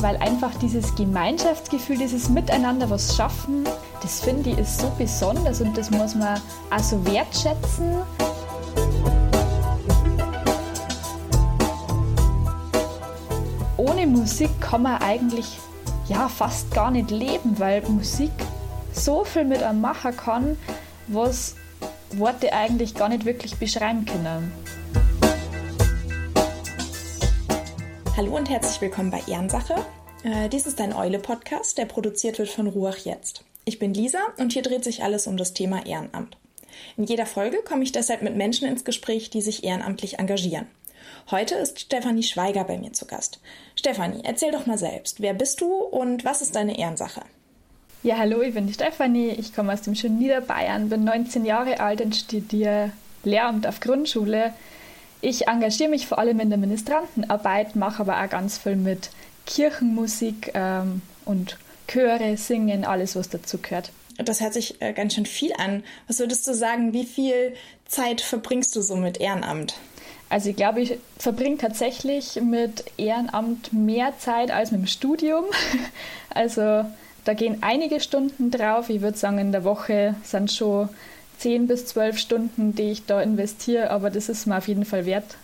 weil 0.00 0.16
einfach 0.18 0.54
dieses 0.56 0.94
Gemeinschaftsgefühl, 0.94 1.98
dieses 1.98 2.28
Miteinander 2.28 2.88
was 2.90 3.16
schaffen, 3.16 3.64
das 4.02 4.20
finde 4.20 4.50
ich 4.50 4.58
ist 4.58 4.80
so 4.80 4.90
besonders 4.96 5.60
und 5.60 5.76
das 5.76 5.90
muss 5.90 6.14
man 6.14 6.40
auch 6.70 6.78
so 6.78 7.04
wertschätzen. 7.04 7.96
Ohne 13.76 14.06
Musik 14.06 14.50
kann 14.60 14.82
man 14.82 15.02
eigentlich 15.02 15.58
ja 16.08 16.28
fast 16.28 16.72
gar 16.72 16.90
nicht 16.90 17.10
leben, 17.10 17.58
weil 17.58 17.82
Musik 17.88 18.32
so 18.92 19.24
viel 19.24 19.44
mit 19.44 19.62
einem 19.62 19.80
machen 19.80 20.16
kann, 20.16 20.56
was 21.08 21.54
Worte 22.12 22.52
eigentlich 22.52 22.94
gar 22.94 23.08
nicht 23.08 23.24
wirklich 23.24 23.56
beschreiben 23.56 24.04
können. 24.04 24.52
Hallo 28.18 28.34
und 28.34 28.50
herzlich 28.50 28.80
willkommen 28.80 29.12
bei 29.12 29.22
Ehrensache. 29.28 29.76
Äh, 30.24 30.48
dies 30.48 30.66
ist 30.66 30.80
ein 30.80 30.92
Eule-Podcast, 30.92 31.78
der 31.78 31.84
produziert 31.84 32.40
wird 32.40 32.48
von 32.48 32.66
Ruach 32.66 32.96
Jetzt. 32.96 33.44
Ich 33.64 33.78
bin 33.78 33.94
Lisa 33.94 34.18
und 34.38 34.52
hier 34.52 34.62
dreht 34.62 34.82
sich 34.82 35.04
alles 35.04 35.28
um 35.28 35.36
das 35.36 35.54
Thema 35.54 35.86
Ehrenamt. 35.86 36.36
In 36.96 37.04
jeder 37.04 37.26
Folge 37.26 37.58
komme 37.58 37.84
ich 37.84 37.92
deshalb 37.92 38.22
mit 38.22 38.34
Menschen 38.34 38.66
ins 38.66 38.82
Gespräch, 38.82 39.30
die 39.30 39.40
sich 39.40 39.62
ehrenamtlich 39.62 40.18
engagieren. 40.18 40.66
Heute 41.30 41.54
ist 41.54 41.78
Stefanie 41.78 42.24
Schweiger 42.24 42.64
bei 42.64 42.76
mir 42.76 42.92
zu 42.92 43.06
Gast. 43.06 43.38
Stefanie, 43.76 44.22
erzähl 44.24 44.50
doch 44.50 44.66
mal 44.66 44.78
selbst. 44.78 45.20
Wer 45.20 45.34
bist 45.34 45.60
du 45.60 45.72
und 45.72 46.24
was 46.24 46.42
ist 46.42 46.56
deine 46.56 46.76
Ehrensache? 46.76 47.22
Ja, 48.02 48.18
hallo, 48.18 48.42
ich 48.42 48.52
bin 48.52 48.66
die 48.66 48.74
Stefanie. 48.74 49.28
Ich 49.28 49.54
komme 49.54 49.72
aus 49.72 49.82
dem 49.82 49.94
schönen 49.94 50.18
Niederbayern, 50.18 50.88
bin 50.88 51.04
19 51.04 51.44
Jahre 51.44 51.78
alt 51.78 52.00
und 52.00 52.16
studiere 52.16 52.90
Lehramt 53.22 53.64
auf 53.64 53.78
Grundschule 53.78 54.54
ich 55.20 55.48
engagiere 55.48 55.90
mich 55.90 56.06
vor 56.06 56.18
allem 56.18 56.40
in 56.40 56.50
der 56.50 56.58
Ministrantenarbeit, 56.58 57.76
mache 57.76 58.00
aber 58.00 58.22
auch 58.22 58.30
ganz 58.30 58.58
viel 58.58 58.76
mit 58.76 59.10
Kirchenmusik 59.46 60.52
ähm, 60.54 61.02
und 61.24 61.58
Chöre, 61.86 62.36
Singen, 62.36 62.84
alles, 62.84 63.16
was 63.16 63.28
dazu 63.28 63.58
gehört. 63.58 63.90
Das 64.18 64.40
hört 64.40 64.52
sich 64.52 64.80
äh, 64.82 64.92
ganz 64.92 65.14
schön 65.14 65.26
viel 65.26 65.52
an. 65.54 65.82
Was 66.06 66.18
würdest 66.18 66.46
du 66.46 66.54
sagen, 66.54 66.92
wie 66.92 67.04
viel 67.04 67.54
Zeit 67.86 68.20
verbringst 68.20 68.74
du 68.76 68.82
so 68.82 68.96
mit 68.96 69.20
Ehrenamt? 69.20 69.74
Also 70.28 70.50
ich 70.50 70.56
glaube, 70.56 70.82
ich 70.82 70.98
verbringe 71.18 71.56
tatsächlich 71.56 72.40
mit 72.42 72.84
Ehrenamt 72.98 73.72
mehr 73.72 74.12
Zeit 74.18 74.50
als 74.50 74.70
mit 74.70 74.82
dem 74.82 74.86
Studium. 74.86 75.44
Also 76.30 76.84
da 77.24 77.34
gehen 77.34 77.58
einige 77.62 78.00
Stunden 78.00 78.50
drauf. 78.50 78.90
Ich 78.90 79.00
würde 79.00 79.18
sagen, 79.18 79.38
in 79.38 79.50
der 79.50 79.64
Woche 79.64 80.14
sind 80.22 80.52
schon 80.52 80.88
10 81.38 81.66
bis 81.66 81.86
12 81.86 82.18
Stunden, 82.18 82.74
die 82.74 82.90
ich 82.90 83.06
da 83.06 83.22
investiere, 83.22 83.90
aber 83.90 84.10
das 84.10 84.28
ist 84.28 84.46
mir 84.46 84.58
auf 84.58 84.68
jeden 84.68 84.84
Fall 84.84 85.06
wert. 85.06 85.36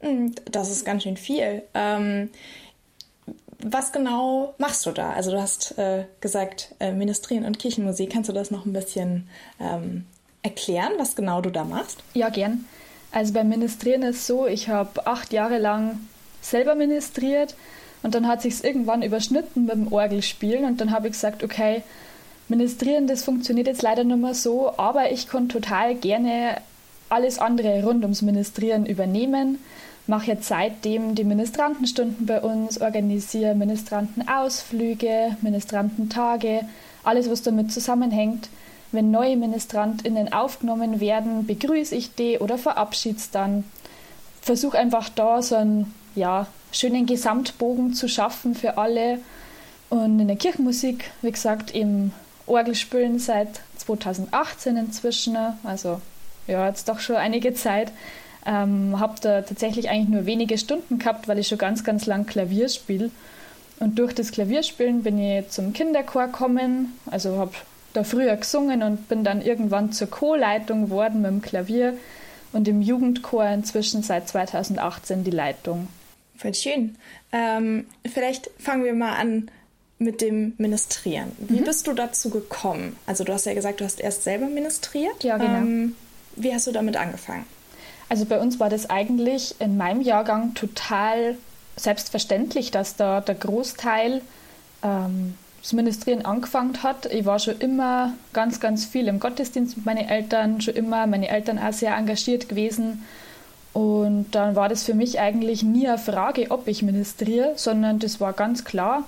Hm, 0.00 0.34
das 0.50 0.70
ist 0.70 0.84
ganz 0.84 1.02
schön 1.02 1.16
viel. 1.16 1.62
Ähm, 1.74 2.30
was 3.60 3.92
genau 3.92 4.54
machst 4.58 4.86
du 4.86 4.92
da? 4.92 5.10
Also 5.10 5.32
du 5.32 5.40
hast 5.40 5.76
äh, 5.78 6.04
gesagt, 6.20 6.74
äh, 6.78 6.92
Ministrieren 6.92 7.44
und 7.44 7.58
Kirchenmusik. 7.58 8.10
Kannst 8.10 8.28
du 8.28 8.32
das 8.32 8.50
noch 8.50 8.66
ein 8.66 8.72
bisschen 8.72 9.28
ähm, 9.60 10.06
erklären, 10.42 10.92
was 10.98 11.16
genau 11.16 11.40
du 11.40 11.50
da 11.50 11.64
machst? 11.64 11.98
Ja, 12.14 12.28
gern. 12.28 12.64
Also 13.10 13.32
beim 13.32 13.48
Ministrieren 13.48 14.02
ist 14.02 14.16
es 14.16 14.26
so, 14.26 14.46
ich 14.46 14.68
habe 14.68 15.06
acht 15.06 15.32
Jahre 15.32 15.58
lang 15.58 15.98
selber 16.40 16.74
ministriert 16.74 17.56
und 18.02 18.14
dann 18.14 18.28
hat 18.28 18.42
sich 18.42 18.62
irgendwann 18.62 19.02
überschnitten 19.02 19.64
mit 19.64 19.74
dem 19.74 19.92
Orgelspielen 19.92 20.64
und 20.64 20.80
dann 20.80 20.92
habe 20.92 21.08
ich 21.08 21.14
gesagt, 21.14 21.42
okay, 21.42 21.82
Ministrieren, 22.48 23.06
das 23.06 23.24
funktioniert 23.24 23.66
jetzt 23.66 23.82
leider 23.82 24.04
nicht 24.04 24.16
mehr 24.18 24.34
so, 24.34 24.72
aber 24.78 25.12
ich 25.12 25.28
kann 25.28 25.48
total 25.48 25.94
gerne 25.94 26.60
alles 27.10 27.38
andere 27.38 27.82
rund 27.84 28.02
ums 28.02 28.22
Ministrieren 28.22 28.86
übernehmen. 28.86 29.58
Mache 30.06 30.28
jetzt 30.28 30.48
seitdem 30.48 31.14
die 31.14 31.24
Ministrantenstunden 31.24 32.24
bei 32.24 32.40
uns, 32.40 32.80
organisiere 32.80 33.54
Ministrantenausflüge, 33.54 35.36
Ministrantentage, 35.42 36.62
alles, 37.04 37.30
was 37.30 37.42
damit 37.42 37.70
zusammenhängt. 37.72 38.48
Wenn 38.90 39.10
neue 39.10 39.36
MinistrantInnen 39.36 40.32
aufgenommen 40.32 41.00
werden, 41.00 41.46
begrüße 41.46 41.94
ich 41.94 42.14
die 42.14 42.38
oder 42.38 42.56
verabschiede 42.56 43.20
dann. 43.32 43.64
Versuche 44.40 44.78
einfach 44.78 45.10
da 45.10 45.42
so 45.42 45.56
einen 45.56 45.92
ja, 46.14 46.46
schönen 46.72 47.04
Gesamtbogen 47.04 47.92
zu 47.92 48.08
schaffen 48.08 48.54
für 48.54 48.78
alle. 48.78 49.18
Und 49.90 50.20
in 50.20 50.28
der 50.28 50.36
Kirchenmusik, 50.36 51.10
wie 51.20 51.32
gesagt, 51.32 51.74
eben 51.74 52.14
Orgel 52.48 52.74
spielen 52.74 53.18
seit 53.18 53.60
2018 53.78 54.76
inzwischen, 54.76 55.36
also 55.64 56.00
ja, 56.46 56.66
jetzt 56.66 56.88
doch 56.88 57.00
schon 57.00 57.16
einige 57.16 57.54
Zeit. 57.54 57.92
Ähm, 58.46 58.98
habe 58.98 59.14
da 59.20 59.42
tatsächlich 59.42 59.90
eigentlich 59.90 60.08
nur 60.08 60.26
wenige 60.26 60.56
Stunden 60.56 60.98
gehabt, 60.98 61.28
weil 61.28 61.38
ich 61.38 61.48
schon 61.48 61.58
ganz, 61.58 61.84
ganz 61.84 62.06
lang 62.06 62.26
Klavier 62.26 62.68
spiele. 62.68 63.10
Und 63.80 63.98
durch 63.98 64.14
das 64.14 64.32
Klavierspielen 64.32 65.02
bin 65.02 65.18
ich 65.18 65.48
zum 65.50 65.72
Kinderchor 65.72 66.26
gekommen, 66.26 66.98
also 67.10 67.38
habe 67.38 67.52
da 67.92 68.04
früher 68.04 68.36
gesungen 68.36 68.82
und 68.82 69.08
bin 69.08 69.24
dann 69.24 69.42
irgendwann 69.42 69.92
zur 69.92 70.08
Chorleitung 70.08 70.86
geworden 70.86 71.22
mit 71.22 71.30
dem 71.30 71.42
Klavier 71.42 71.94
und 72.52 72.66
im 72.66 72.82
Jugendchor 72.82 73.46
inzwischen 73.46 74.02
seit 74.02 74.28
2018 74.28 75.24
die 75.24 75.30
Leitung. 75.30 75.88
Voll 76.36 76.54
schön. 76.54 76.96
Ähm, 77.32 77.86
vielleicht 78.06 78.50
fangen 78.58 78.84
wir 78.84 78.94
mal 78.94 79.16
an 79.16 79.50
mit 79.98 80.20
dem 80.20 80.54
Ministrieren. 80.58 81.32
Wie 81.38 81.60
mhm. 81.60 81.64
bist 81.64 81.86
du 81.86 81.92
dazu 81.92 82.30
gekommen? 82.30 82.96
Also 83.06 83.24
du 83.24 83.32
hast 83.32 83.46
ja 83.46 83.54
gesagt, 83.54 83.80
du 83.80 83.84
hast 83.84 84.00
erst 84.00 84.24
selber 84.24 84.46
ministriert. 84.46 85.24
Ja, 85.24 85.38
genau. 85.38 85.58
Ähm, 85.58 85.96
wie 86.36 86.54
hast 86.54 86.66
du 86.66 86.72
damit 86.72 86.96
angefangen? 86.96 87.44
Also 88.08 88.24
bei 88.24 88.40
uns 88.40 88.60
war 88.60 88.70
das 88.70 88.88
eigentlich 88.88 89.56
in 89.58 89.76
meinem 89.76 90.00
Jahrgang 90.00 90.54
total 90.54 91.36
selbstverständlich, 91.76 92.70
dass 92.70 92.96
da 92.96 93.20
der 93.20 93.34
Großteil 93.34 94.22
ähm, 94.82 95.34
das 95.60 95.72
Ministrieren 95.72 96.24
angefangen 96.24 96.82
hat. 96.82 97.06
Ich 97.06 97.26
war 97.26 97.38
schon 97.38 97.58
immer 97.58 98.14
ganz, 98.32 98.60
ganz 98.60 98.84
viel 98.84 99.08
im 99.08 99.20
Gottesdienst 99.20 99.76
mit 99.76 99.86
meinen 99.86 100.08
Eltern, 100.08 100.60
schon 100.60 100.74
immer 100.74 101.06
meine 101.06 101.28
Eltern 101.28 101.58
auch 101.58 101.72
sehr 101.72 101.96
engagiert 101.96 102.48
gewesen. 102.48 103.04
Und 103.72 104.30
dann 104.32 104.56
war 104.56 104.68
das 104.68 104.84
für 104.84 104.94
mich 104.94 105.20
eigentlich 105.20 105.62
nie 105.62 105.86
eine 105.86 105.98
Frage, 105.98 106.50
ob 106.50 106.68
ich 106.68 106.82
ministriere, 106.82 107.52
sondern 107.56 107.98
das 107.98 108.20
war 108.20 108.32
ganz 108.32 108.64
klar, 108.64 109.04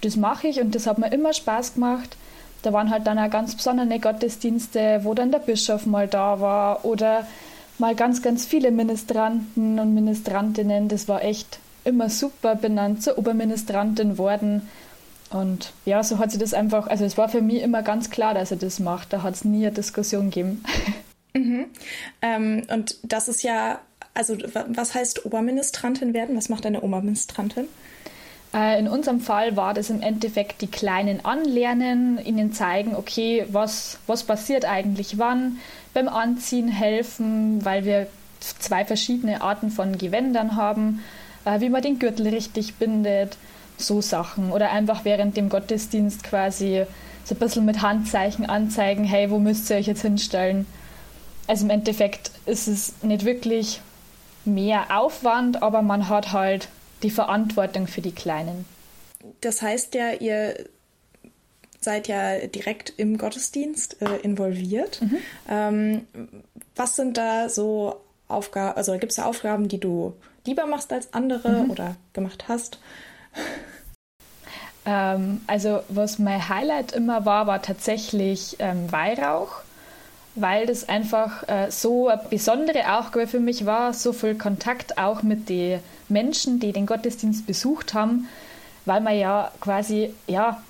das 0.00 0.16
mache 0.16 0.48
ich 0.48 0.60
und 0.60 0.74
das 0.74 0.86
hat 0.86 0.98
mir 0.98 1.12
immer 1.12 1.32
Spaß 1.32 1.74
gemacht. 1.74 2.16
Da 2.62 2.72
waren 2.72 2.90
halt 2.90 3.06
dann 3.06 3.18
auch 3.18 3.30
ganz 3.30 3.54
besondere 3.54 3.98
Gottesdienste, 3.98 5.00
wo 5.04 5.14
dann 5.14 5.30
der 5.30 5.38
Bischof 5.38 5.86
mal 5.86 6.08
da 6.08 6.40
war 6.40 6.84
oder 6.84 7.26
mal 7.78 7.94
ganz, 7.94 8.22
ganz 8.22 8.44
viele 8.44 8.70
Ministranten 8.70 9.78
und 9.78 9.94
Ministrantinnen. 9.94 10.88
Das 10.88 11.08
war 11.08 11.22
echt 11.22 11.60
immer 11.84 12.10
super. 12.10 12.56
Bin 12.56 12.76
dann 12.76 13.00
zur 13.00 13.16
Oberministrantin 13.18 14.18
worden. 14.18 14.68
Und 15.30 15.72
ja, 15.84 16.02
so 16.02 16.18
hat 16.18 16.32
sie 16.32 16.38
das 16.38 16.54
einfach, 16.54 16.86
also 16.86 17.04
es 17.04 17.16
war 17.18 17.28
für 17.28 17.42
mich 17.42 17.62
immer 17.62 17.82
ganz 17.82 18.10
klar, 18.10 18.34
dass 18.34 18.50
er 18.50 18.56
das 18.56 18.80
macht. 18.80 19.12
Da 19.12 19.22
hat 19.22 19.34
es 19.34 19.44
nie 19.44 19.66
eine 19.66 19.74
Diskussion 19.74 20.30
gegeben. 20.30 20.62
Mhm. 21.34 21.66
Ähm, 22.22 22.62
und 22.72 22.96
das 23.02 23.28
ist 23.28 23.42
ja, 23.42 23.80
also 24.14 24.34
was 24.68 24.94
heißt 24.94 25.26
Oberministrantin 25.26 26.14
werden? 26.14 26.34
Was 26.36 26.48
macht 26.48 26.64
eine 26.64 26.80
Oberministrantin? 26.80 27.68
Äh, 28.54 28.78
in 28.78 28.88
unserem 28.88 29.20
Fall 29.20 29.56
war 29.56 29.74
das 29.74 29.90
im 29.90 30.00
Endeffekt 30.00 30.62
die 30.62 30.68
Kleinen 30.68 31.24
anlernen, 31.24 32.18
ihnen 32.24 32.52
zeigen, 32.52 32.96
okay, 32.96 33.46
was, 33.50 33.98
was 34.06 34.24
passiert 34.24 34.64
eigentlich 34.64 35.18
wann, 35.18 35.58
beim 35.94 36.08
Anziehen 36.08 36.68
helfen, 36.68 37.64
weil 37.64 37.84
wir 37.84 38.06
zwei 38.40 38.84
verschiedene 38.84 39.42
Arten 39.42 39.70
von 39.70 39.98
Gewändern 39.98 40.56
haben, 40.56 41.02
äh, 41.44 41.60
wie 41.60 41.68
man 41.68 41.82
den 41.82 41.98
Gürtel 41.98 42.28
richtig 42.28 42.76
bindet, 42.76 43.36
so 43.76 44.00
Sachen. 44.00 44.50
Oder 44.52 44.70
einfach 44.70 45.04
während 45.04 45.36
dem 45.36 45.48
Gottesdienst 45.48 46.24
quasi 46.24 46.84
so 47.24 47.34
ein 47.34 47.38
bisschen 47.38 47.64
mit 47.64 47.82
Handzeichen 47.82 48.46
anzeigen, 48.46 49.04
hey, 49.04 49.30
wo 49.30 49.38
müsst 49.38 49.68
ihr 49.70 49.76
euch 49.76 49.86
jetzt 49.86 50.02
hinstellen? 50.02 50.66
Also 51.46 51.64
im 51.64 51.70
Endeffekt 51.70 52.30
ist 52.46 52.68
es 52.68 52.94
nicht 53.02 53.24
wirklich 53.24 53.80
mehr 54.44 54.86
Aufwand, 54.98 55.62
aber 55.62 55.82
man 55.82 56.08
hat 56.08 56.32
halt 56.32 56.68
die 57.02 57.10
Verantwortung 57.10 57.86
für 57.86 58.00
die 58.00 58.12
Kleinen. 58.12 58.64
Das 59.40 59.62
heißt 59.62 59.94
ja, 59.94 60.12
ihr 60.12 60.64
seid 61.80 62.08
ja 62.08 62.46
direkt 62.46 62.92
im 62.96 63.18
Gottesdienst 63.18 64.02
äh, 64.02 64.16
involviert. 64.22 65.00
Mhm. 65.00 65.16
Ähm, 65.48 66.06
was 66.74 66.96
sind 66.96 67.16
da 67.16 67.48
so 67.48 68.00
Aufgaben, 68.26 68.76
also 68.76 68.92
gibt 68.98 69.12
es 69.12 69.16
da 69.16 69.24
Aufgaben, 69.24 69.68
die 69.68 69.78
du 69.78 70.14
lieber 70.44 70.66
machst 70.66 70.92
als 70.92 71.12
andere 71.14 71.64
mhm. 71.64 71.70
oder 71.70 71.96
gemacht 72.12 72.46
hast? 72.48 72.78
Ähm, 74.84 75.40
also 75.46 75.80
was 75.88 76.18
mein 76.18 76.48
Highlight 76.48 76.92
immer 76.92 77.24
war, 77.24 77.46
war 77.46 77.62
tatsächlich 77.62 78.56
ähm, 78.58 78.90
Weihrauch 78.90 79.62
weil 80.40 80.66
das 80.66 80.88
einfach 80.88 81.48
äh, 81.48 81.70
so 81.70 82.08
eine 82.08 82.22
besondere 82.30 82.98
Aufgabe 82.98 83.26
für 83.26 83.40
mich 83.40 83.66
war, 83.66 83.92
so 83.92 84.12
viel 84.12 84.36
Kontakt 84.36 84.98
auch 84.98 85.22
mit 85.22 85.48
den 85.48 85.80
Menschen, 86.08 86.60
die 86.60 86.72
den 86.72 86.86
Gottesdienst 86.86 87.46
besucht 87.46 87.94
haben, 87.94 88.28
weil 88.84 89.00
man 89.00 89.18
ja 89.18 89.52
quasi, 89.60 90.12
ja, 90.26 90.62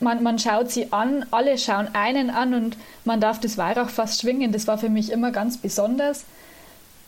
man, 0.00 0.22
man 0.22 0.38
schaut 0.38 0.70
sie 0.70 0.92
an, 0.92 1.26
alle 1.30 1.58
schauen 1.58 1.88
einen 1.92 2.30
an 2.30 2.54
und 2.54 2.76
man 3.04 3.20
darf 3.20 3.38
das 3.40 3.58
Weihrauch 3.58 3.90
fast 3.90 4.20
schwingen. 4.20 4.52
Das 4.52 4.66
war 4.66 4.78
für 4.78 4.88
mich 4.88 5.12
immer 5.12 5.30
ganz 5.30 5.58
besonders. 5.58 6.24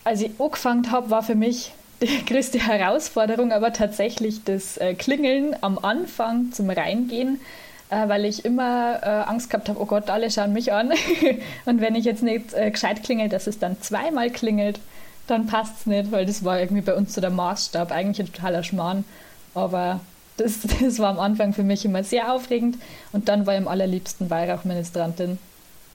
Als 0.05 0.21
ich 0.21 0.33
angefangen 0.39 0.91
habe, 0.91 1.11
war 1.11 1.23
für 1.23 1.35
mich 1.35 1.73
die 2.01 2.25
größte 2.27 2.59
Herausforderung 2.59 3.53
aber 3.53 3.73
tatsächlich 3.73 4.45
das 4.45 4.77
äh, 4.77 4.95
Klingeln 4.95 5.57
am 5.61 5.79
Anfang 5.79 6.53
zum 6.53 6.69
Reingehen, 6.69 7.41
äh, 7.91 8.09
weil 8.09 8.25
ich 8.25 8.45
immer 8.45 9.01
äh, 9.03 9.07
Angst 9.07 9.49
gehabt 9.49 9.69
habe, 9.69 9.81
oh 9.81 9.87
Gott, 9.87 10.11
alle 10.11 10.31
schauen 10.31 10.53
mich 10.53 10.73
an. 10.73 10.93
und 11.65 11.81
wenn 11.81 11.95
ich 11.95 12.05
jetzt 12.05 12.23
nicht 12.23 12.55
gescheit 12.73 13.03
klingel, 13.03 13.29
dass 13.29 13.47
es 13.47 13.59
dann 13.59 13.81
zweimal 13.81 14.31
klingelt, 14.31 14.81
dann 15.27 15.47
passt 15.47 15.81
es 15.81 15.87
nicht, 15.87 16.13
weil 16.13 16.27
das 16.27 16.45
war 16.45 16.61
irgendwie 16.61 16.83
bei 16.83 16.95
uns 16.95 17.15
so 17.15 17.21
der 17.21 17.31
Maßstab. 17.31 17.93
Eigentlich 17.93 18.21
ein 18.21 18.33
totaler 18.33 18.63
Schmarrn, 18.63 19.05
aber 19.55 20.01
das, 20.37 20.61
das 20.81 20.99
war 20.99 21.11
am 21.11 21.21
Anfang 21.21 21.53
für 21.53 21.63
mich 21.63 21.85
immer 21.85 22.05
sehr 22.05 22.33
aufregend 22.33 22.79
und 23.13 23.29
dann 23.29 23.47
war 23.47 23.55
ich 23.55 23.61
am 23.61 23.69
allerliebsten 23.69 24.31
Weihrauchministrantin. 24.31 25.39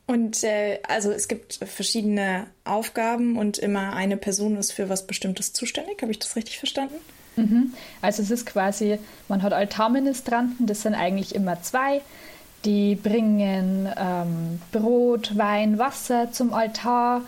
Und 0.07 0.41
äh, 0.43 0.79
also 0.87 1.11
es 1.11 1.27
gibt 1.27 1.59
verschiedene 1.65 2.47
Aufgaben 2.63 3.37
und 3.37 3.57
immer 3.57 3.93
eine 3.93 4.15
Person 4.15 4.55
ist 4.55 4.71
für 4.71 4.87
was 4.87 5.05
Bestimmtes 5.05 5.51
zuständig. 5.51 6.01
Habe 6.01 6.11
ich 6.11 6.19
das 6.19 6.37
richtig 6.37 6.59
verstanden? 6.59 6.95
Mhm. 7.35 7.73
Also 8.01 8.23
es 8.23 8.31
ist 8.31 8.45
quasi, 8.45 8.99
man 9.27 9.43
hat 9.43 9.51
Altarministranten, 9.51 10.65
das 10.65 10.83
sind 10.83 10.95
eigentlich 10.95 11.35
immer 11.35 11.61
zwei. 11.61 12.01
Die 12.63 12.95
bringen 12.95 13.89
ähm, 13.97 14.61
Brot, 14.71 15.37
Wein, 15.37 15.77
Wasser 15.77 16.31
zum 16.31 16.53
Altar. 16.53 17.21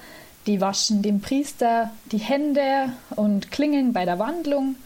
Die 0.50 0.62
waschen 0.62 1.04
dem 1.04 1.22
Priester 1.22 1.92
die 2.12 2.18
Hände 2.18 2.92
und 3.16 3.52
klingeln 3.52 3.94
bei 3.94 4.04
der 4.06 4.18
Wandlung. 4.18 4.78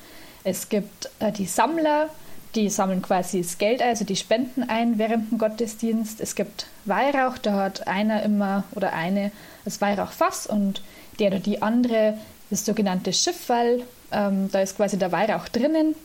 Es 0.44 0.68
gibt 0.68 1.10
äh, 1.20 1.32
die 1.32 1.46
Sammler, 1.46 2.10
die 2.54 2.70
sammeln 2.70 3.02
quasi 3.02 3.42
das 3.42 3.58
Geld, 3.60 3.82
also 3.82 4.04
die 4.04 4.18
Spenden 4.18 4.64
ein 4.64 4.98
während 4.98 5.32
dem 5.32 5.38
Gottesdienst. 5.38 6.20
Es 6.20 6.36
gibt 6.36 6.68
Weihrauch, 6.84 7.38
da 7.38 7.54
hat 7.54 7.88
einer 7.88 8.24
immer 8.24 8.66
oder 8.76 8.92
eine 8.92 9.32
das 9.64 9.80
Weihrauchfass 9.80 10.48
und 10.48 10.82
der 11.20 11.28
oder 11.28 11.40
die 11.40 11.62
andere 11.62 12.18
das 12.50 12.66
sogenannte 12.66 13.14
Schiffwall. 13.14 13.84
Ähm, 14.12 14.50
da 14.52 14.60
ist 14.60 14.76
quasi 14.76 15.00
der 15.00 15.14
Weihrauch 15.14 15.48
drinnen. 15.48 15.96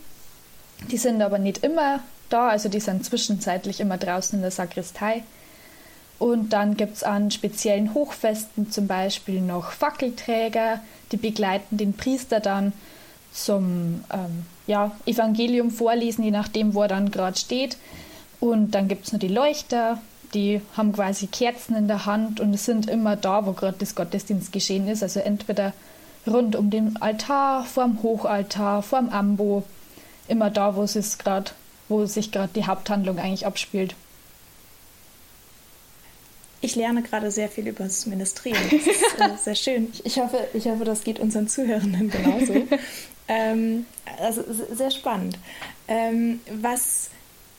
Die 0.89 0.97
sind 0.97 1.21
aber 1.21 1.37
nicht 1.37 1.65
immer 1.65 1.99
da, 2.29 2.47
also 2.47 2.69
die 2.69 2.79
sind 2.79 3.03
zwischenzeitlich 3.03 3.81
immer 3.81 3.97
draußen 3.97 4.37
in 4.37 4.41
der 4.41 4.51
Sakristei. 4.51 5.23
Und 6.19 6.51
dann 6.51 6.75
gibt 6.75 6.97
es 6.97 7.03
an 7.03 7.31
speziellen 7.31 7.93
Hochfesten 7.93 8.69
zum 8.69 8.87
Beispiel 8.87 9.41
noch 9.41 9.71
Fackelträger, 9.71 10.81
die 11.11 11.17
begleiten 11.17 11.77
den 11.77 11.93
Priester 11.93 12.41
dann 12.41 12.73
zum 13.31 14.03
ähm, 14.11 14.45
ja, 14.67 14.91
Evangelium 15.05 15.71
vorlesen, 15.71 16.23
je 16.23 16.31
nachdem, 16.31 16.73
wo 16.73 16.81
er 16.81 16.89
dann 16.89 17.09
gerade 17.09 17.37
steht. 17.37 17.77
Und 18.41 18.71
dann 18.71 18.89
gibt 18.89 19.07
es 19.07 19.13
noch 19.13 19.19
die 19.19 19.29
Leuchter, 19.29 19.99
die 20.33 20.61
haben 20.75 20.93
quasi 20.93 21.27
Kerzen 21.27 21.75
in 21.75 21.87
der 21.87 22.05
Hand 22.05 22.39
und 22.39 22.57
sind 22.59 22.89
immer 22.89 23.15
da, 23.15 23.45
wo 23.45 23.53
gerade 23.53 23.77
das 23.79 23.95
Gottesdienst 23.95 24.51
geschehen 24.51 24.87
ist. 24.87 25.03
Also 25.03 25.21
entweder 25.21 25.73
rund 26.27 26.55
um 26.55 26.69
den 26.69 27.01
Altar, 27.01 27.63
vorm 27.63 28.03
Hochaltar, 28.03 28.83
vorm 28.83 29.09
Ambo, 29.09 29.63
immer 30.27 30.49
da, 30.49 30.75
wo 30.75 30.83
es 30.83 31.17
gerade, 31.17 31.51
wo 31.87 32.05
sich 32.05 32.31
gerade 32.31 32.51
die 32.53 32.65
Haupthandlung 32.65 33.17
eigentlich 33.17 33.47
abspielt. 33.47 33.95
Ich 36.61 36.75
lerne 36.75 37.01
gerade 37.01 37.31
sehr 37.31 37.49
viel 37.49 37.67
über 37.67 37.85
das 37.85 38.05
Ministrieren. 38.05 38.61
Das 38.69 38.81
ist 38.81 39.19
äh, 39.19 39.37
sehr 39.43 39.55
schön. 39.55 39.93
Ich 40.03 40.19
hoffe, 40.19 40.47
ich 40.53 40.65
hoffe, 40.65 40.83
das 40.83 41.03
geht 41.03 41.19
unseren 41.19 41.47
Zuhörenden 41.47 42.09
genauso. 42.09 42.67
ähm, 43.27 43.85
also 44.19 44.43
sehr 44.73 44.91
spannend. 44.91 45.37
Ähm, 45.87 46.41
was, 46.51 47.09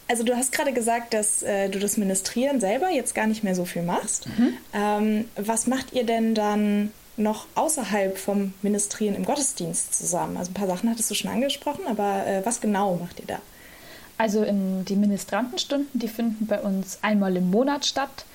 also 0.06 0.22
du 0.22 0.36
hast 0.36 0.52
gerade 0.52 0.72
gesagt, 0.72 1.14
dass 1.14 1.42
äh, 1.42 1.70
du 1.70 1.78
das 1.78 1.96
Ministrieren 1.96 2.60
selber 2.60 2.90
jetzt 2.90 3.14
gar 3.14 3.26
nicht 3.26 3.42
mehr 3.42 3.54
so 3.54 3.64
viel 3.64 3.82
machst. 3.82 4.26
Mhm. 4.26 4.52
Ähm, 4.74 5.24
was 5.36 5.66
macht 5.66 5.92
ihr 5.92 6.04
denn 6.04 6.34
dann 6.34 6.92
noch 7.16 7.46
außerhalb 7.54 8.18
vom 8.18 8.52
Ministrieren 8.60 9.14
im 9.14 9.24
Gottesdienst 9.24 9.94
zusammen? 9.94 10.36
Also 10.36 10.50
ein 10.50 10.54
paar 10.54 10.66
Sachen 10.66 10.90
hattest 10.90 11.10
du 11.10 11.14
schon 11.14 11.30
angesprochen, 11.30 11.86
aber 11.86 12.26
äh, 12.26 12.44
was 12.44 12.60
genau 12.60 12.96
macht 12.96 13.20
ihr 13.20 13.26
da? 13.26 13.38
Also 14.18 14.42
in 14.42 14.84
die 14.84 14.96
Ministrantenstunden, 14.96 15.88
die 15.98 16.08
finden 16.08 16.46
bei 16.46 16.60
uns 16.60 16.98
einmal 17.00 17.34
im 17.36 17.50
Monat 17.50 17.86
statt. 17.86 18.26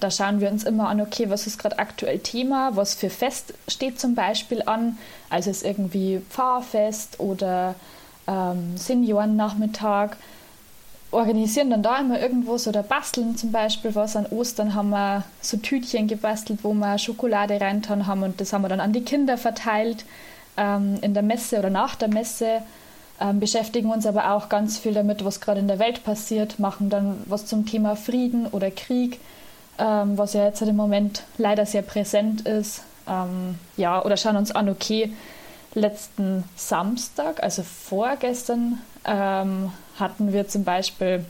Da 0.00 0.10
schauen 0.10 0.40
wir 0.40 0.50
uns 0.50 0.64
immer 0.64 0.88
an, 0.88 1.00
okay, 1.00 1.28
was 1.28 1.46
ist 1.46 1.58
gerade 1.58 1.78
aktuell 1.78 2.18
Thema, 2.18 2.74
was 2.74 2.94
für 2.94 3.10
Fest 3.10 3.54
steht 3.68 4.00
zum 4.00 4.14
Beispiel 4.14 4.62
an. 4.64 4.98
Also 5.28 5.50
ist 5.50 5.64
irgendwie 5.64 6.22
Pfarrfest 6.30 7.20
oder 7.20 7.74
ähm, 8.26 8.76
Seniorennachmittag. 8.76 10.16
Organisieren 11.10 11.68
dann 11.68 11.82
da 11.82 11.98
immer 11.98 12.18
irgendwas 12.18 12.66
oder 12.66 12.82
basteln 12.82 13.36
zum 13.36 13.52
Beispiel 13.52 13.94
was. 13.94 14.16
An 14.16 14.24
Ostern 14.26 14.74
haben 14.74 14.90
wir 14.90 15.24
so 15.42 15.58
Tütchen 15.58 16.08
gebastelt, 16.08 16.60
wo 16.62 16.72
wir 16.72 16.96
Schokolade 16.96 17.60
reintan 17.60 18.06
haben 18.06 18.22
und 18.22 18.40
das 18.40 18.54
haben 18.54 18.62
wir 18.62 18.70
dann 18.70 18.80
an 18.80 18.94
die 18.94 19.04
Kinder 19.04 19.36
verteilt 19.36 20.06
ähm, 20.56 20.98
in 21.02 21.12
der 21.12 21.22
Messe 21.22 21.58
oder 21.58 21.70
nach 21.70 21.96
der 21.96 22.08
Messe. 22.08 22.62
Ähm, 23.20 23.40
beschäftigen 23.40 23.90
uns 23.90 24.06
aber 24.06 24.32
auch 24.32 24.48
ganz 24.48 24.78
viel 24.78 24.94
damit, 24.94 25.22
was 25.22 25.42
gerade 25.42 25.60
in 25.60 25.68
der 25.68 25.78
Welt 25.78 26.02
passiert, 26.02 26.58
machen 26.58 26.88
dann 26.88 27.22
was 27.26 27.44
zum 27.44 27.66
Thema 27.66 27.94
Frieden 27.94 28.46
oder 28.46 28.70
Krieg 28.70 29.20
ähm, 29.78 30.18
was 30.18 30.34
ja 30.34 30.44
jetzt 30.46 30.60
halt 30.60 30.70
im 30.70 30.76
Moment 30.76 31.22
leider 31.38 31.66
sehr 31.66 31.82
präsent 31.82 32.42
ist. 32.42 32.82
Ähm, 33.08 33.58
ja, 33.76 34.04
oder 34.04 34.16
schauen 34.16 34.36
uns 34.36 34.52
an, 34.52 34.68
okay, 34.68 35.12
letzten 35.74 36.44
Samstag, 36.56 37.42
also 37.42 37.62
vorgestern, 37.62 38.78
ähm, 39.04 39.72
hatten 39.98 40.32
wir 40.32 40.48
zum 40.48 40.64
Beispiel 40.64 41.24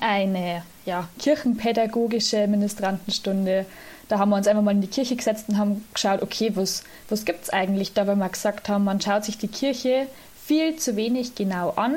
eine 0.00 0.62
ja, 0.84 1.08
kirchenpädagogische 1.18 2.46
Ministrantenstunde. 2.46 3.66
Da 4.08 4.18
haben 4.18 4.30
wir 4.30 4.36
uns 4.36 4.46
einfach 4.46 4.62
mal 4.62 4.72
in 4.72 4.80
die 4.80 4.88
Kirche 4.88 5.16
gesetzt 5.16 5.48
und 5.48 5.58
haben 5.58 5.84
geschaut, 5.94 6.22
okay, 6.22 6.52
was, 6.54 6.84
was 7.08 7.24
gibt 7.24 7.44
es 7.44 7.50
eigentlich 7.50 7.92
da, 7.92 8.06
weil 8.06 8.16
wir 8.16 8.28
gesagt 8.28 8.68
haben, 8.68 8.84
man 8.84 9.00
schaut 9.00 9.24
sich 9.24 9.38
die 9.38 9.48
Kirche 9.48 10.06
viel 10.44 10.76
zu 10.76 10.96
wenig 10.96 11.34
genau 11.34 11.70
an 11.70 11.96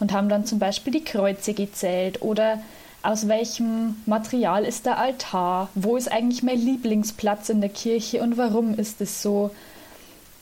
und 0.00 0.12
haben 0.12 0.28
dann 0.28 0.46
zum 0.46 0.58
Beispiel 0.58 0.92
die 0.92 1.04
Kreuze 1.04 1.54
gezählt 1.54 2.22
oder 2.22 2.58
aus 3.02 3.28
welchem 3.28 3.96
Material 4.06 4.64
ist 4.64 4.86
der 4.86 4.98
Altar, 4.98 5.68
wo 5.74 5.96
ist 5.96 6.10
eigentlich 6.10 6.42
mein 6.42 6.58
Lieblingsplatz 6.58 7.48
in 7.48 7.60
der 7.60 7.70
Kirche 7.70 8.22
und 8.22 8.36
warum 8.36 8.78
ist 8.78 9.00
es 9.00 9.22
so. 9.22 9.50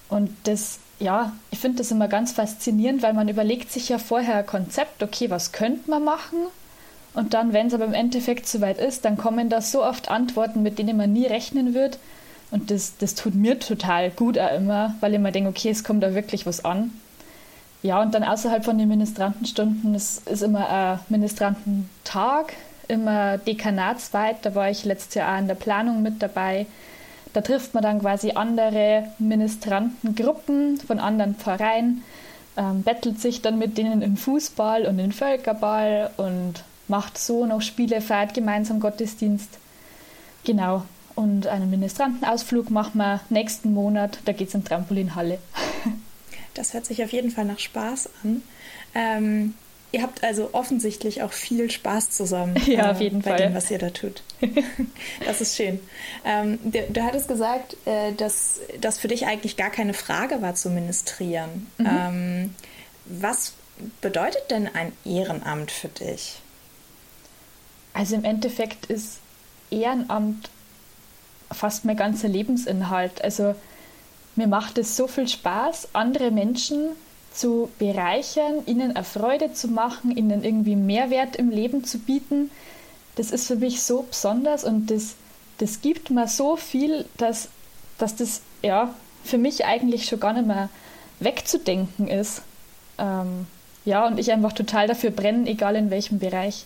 Und 0.09 0.31
das, 0.45 0.79
ja, 0.99 1.33
ich 1.51 1.59
finde 1.59 1.79
das 1.79 1.91
immer 1.91 2.09
ganz 2.09 2.33
faszinierend, 2.33 3.03
weil 3.03 3.15
man 3.15 3.29
überlegt 3.29 3.73
sich 3.73 3.89
ja 3.89 3.99
vorher 3.99 4.37
ein 4.37 4.47
Konzept, 4.47 5.03
okay, 5.03 5.31
was 5.31 5.53
könnte 5.53 5.91
man 5.91 6.05
machen? 6.05 6.39
Und 7.15 7.35
dann, 7.35 7.53
wenn 7.53 7.69
es 7.69 7.75
aber 7.75 7.87
im 7.87 7.95
Endeffekt 7.95 8.47
soweit 8.47 8.79
ist, 8.79 9.05
dann 9.05 9.17
kommen 9.17 9.49
da 9.49 9.61
so 9.61 9.85
oft 9.85 10.11
Antworten, 10.11 10.63
mit 10.63 10.79
denen 10.79 10.97
man 10.97 11.13
nie 11.13 11.27
rechnen 11.27 11.75
wird. 11.75 11.99
Und 12.51 12.71
das, 12.71 12.97
das 12.99 13.15
tut 13.15 13.35
mir 13.35 13.59
total 13.59 14.11
gut 14.11 14.39
auch 14.39 14.55
immer, 14.55 14.95
weil 15.01 15.15
ich 15.15 15.21
mir 15.21 15.33
denke, 15.33 15.51
okay, 15.51 15.71
es 15.71 15.85
kommt 15.85 16.03
da 16.03 16.15
wirklich 16.15 16.47
was 16.47 16.65
an. 16.65 16.93
Ja, 17.83 18.03
und 18.03 18.15
dann 18.15 18.25
außerhalb 18.25 18.65
von 18.65 18.77
den 18.77 18.89
Ministrantenstunden 18.89 19.95
ist, 19.95 20.29
ist 20.29 20.43
immer 20.43 20.69
ein 20.69 21.01
Ministrantentag, 21.09 22.53
immer 22.89 23.39
dekanatsweit. 23.39 24.37
Da 24.43 24.55
war 24.55 24.71
ich 24.71 24.85
letztes 24.85 25.15
Jahr 25.15 25.35
auch 25.35 25.39
in 25.39 25.49
der 25.49 25.55
Planung 25.55 26.03
mit 26.03 26.21
dabei. 26.23 26.67
Da 27.33 27.41
trifft 27.41 27.75
man 27.75 27.83
dann 27.83 28.01
quasi 28.01 28.33
andere 28.33 29.05
Ministrantengruppen 29.19 30.79
von 30.79 30.99
anderen 30.99 31.37
Pfarreien, 31.37 32.03
ähm, 32.57 32.83
bettelt 32.83 33.21
sich 33.21 33.41
dann 33.41 33.59
mit 33.59 33.79
denen 33.79 34.03
im 34.03 34.17
Fußball 34.17 34.85
und 34.87 34.99
in 34.99 35.13
Völkerball 35.13 36.11
und 36.17 36.65
macht 36.89 37.17
so 37.17 37.47
noch 37.47 37.63
Spiele, 37.63 38.01
feiert 38.01 38.35
gemeinsam 38.35 38.81
Gottesdienst. 38.81 39.59
Genau. 40.45 40.83
Und 41.15 41.47
einen 41.47 41.71
Ministrantenausflug 41.71 42.71
machen 42.71 42.99
wir 42.99 43.21
nächsten 43.31 43.73
Monat. 43.73 44.19
Da 44.25 44.33
geht 44.33 44.49
es 44.49 44.55
in 44.55 44.65
Trampolinhalle. 44.65 45.39
Das 46.61 46.75
hört 46.75 46.85
sich 46.85 47.03
auf 47.03 47.11
jeden 47.11 47.31
Fall 47.31 47.47
nach 47.47 47.59
Spaß 47.59 48.11
an. 48.23 48.43
Ähm, 48.95 49.55
ihr 49.93 50.03
habt 50.03 50.23
also 50.23 50.51
offensichtlich 50.53 51.23
auch 51.23 51.33
viel 51.33 51.71
Spaß 51.71 52.11
zusammen. 52.11 52.55
Ja, 52.67 52.89
äh, 52.89 52.91
auf 52.91 53.01
jeden 53.01 53.23
bei 53.23 53.31
Fall. 53.31 53.39
dem, 53.39 53.55
was 53.55 53.71
ihr 53.71 53.79
da 53.79 53.89
tut. 53.89 54.23
das 55.25 55.41
ist 55.41 55.57
schön. 55.57 55.81
Ähm, 56.23 56.59
du, 56.63 56.83
du, 56.83 57.03
hattest 57.03 57.29
gesagt, 57.29 57.79
äh, 57.87 58.13
dass 58.13 58.61
das 58.79 58.99
für 58.99 59.09
dich 59.09 59.25
eigentlich 59.25 59.57
gar 59.57 59.71
keine 59.71 59.95
Frage 59.95 60.43
war 60.43 60.55
zu 60.55 60.69
ministrieren. 60.69 61.67
Mhm. 61.79 61.87
Ähm, 61.87 62.55
was 63.07 63.55
bedeutet 64.03 64.51
denn 64.51 64.69
ein 64.69 64.93
Ehrenamt 65.07 65.71
für 65.71 65.89
dich? 65.89 66.43
Also 67.95 68.17
im 68.17 68.25
Endeffekt 68.25 68.85
ist 68.85 69.17
Ehrenamt 69.71 70.51
fast 71.51 71.87
mein 71.87 71.97
ganzer 71.97 72.29
Lebensinhalt. 72.29 73.25
Also 73.25 73.55
mir 74.41 74.49
macht 74.49 74.79
es 74.79 74.97
so 74.97 75.07
viel 75.07 75.29
Spaß, 75.29 75.91
andere 75.93 76.31
Menschen 76.31 76.89
zu 77.31 77.69
bereichern, 77.79 78.63
ihnen 78.65 78.97
eine 78.97 79.05
Freude 79.05 79.53
zu 79.53 79.69
machen, 79.69 80.17
ihnen 80.17 80.43
irgendwie 80.43 80.77
Mehrwert 80.77 81.37
im 81.37 81.51
Leben 81.51 81.85
zu 81.85 81.99
bieten. 81.99 82.51
Das 83.17 83.33
ist 83.33 83.47
für 83.47 83.57
mich 83.57 83.83
so 83.83 84.07
besonders 84.09 84.65
und 84.65 84.91
das, 84.91 85.15
das 85.59 85.83
gibt 85.83 86.09
mir 86.09 86.27
so 86.27 86.57
viel, 86.57 87.05
dass, 87.19 87.49
dass 87.99 88.17
das 88.17 88.41
ja 88.63 88.95
für 89.25 89.37
mich 89.37 89.67
eigentlich 89.67 90.07
schon 90.07 90.21
gar 90.21 90.33
nicht 90.33 90.47
mehr 90.47 90.71
wegzudenken 91.19 92.09
ist. 92.09 92.41
Ähm, 92.97 93.47
ja, 93.85 94.07
und 94.07 94.19
ich 94.19 94.33
einfach 94.33 94.55
total 94.55 94.87
dafür 94.87 95.11
brenne, 95.11 95.51
egal 95.51 95.77
in 95.77 95.91
welchem 95.91 96.19
Bereich. 96.19 96.65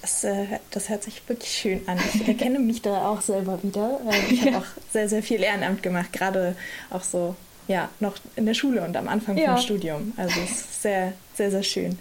Das, 0.00 0.24
äh, 0.24 0.46
das 0.70 0.88
hört 0.88 1.02
sich 1.02 1.28
wirklich 1.28 1.50
schön 1.50 1.86
an. 1.86 1.98
Ich 2.14 2.26
erkenne 2.26 2.58
mich 2.58 2.82
da 2.82 3.08
auch 3.08 3.20
selber 3.20 3.62
wieder. 3.62 4.00
ich 4.30 4.42
habe 4.42 4.58
auch 4.58 4.66
sehr, 4.92 5.08
sehr 5.08 5.22
viel 5.22 5.42
Ehrenamt 5.42 5.82
gemacht, 5.82 6.12
gerade 6.12 6.56
auch 6.90 7.02
so 7.02 7.36
ja, 7.68 7.88
noch 8.00 8.16
in 8.36 8.46
der 8.46 8.54
Schule 8.54 8.82
und 8.82 8.96
am 8.96 9.08
Anfang 9.08 9.36
ja. 9.36 9.54
vom 9.54 9.62
Studium. 9.62 10.12
Also 10.16 10.40
es 10.40 10.50
ist 10.50 10.82
sehr, 10.82 11.12
sehr, 11.34 11.50
sehr 11.50 11.62
schön. 11.62 11.98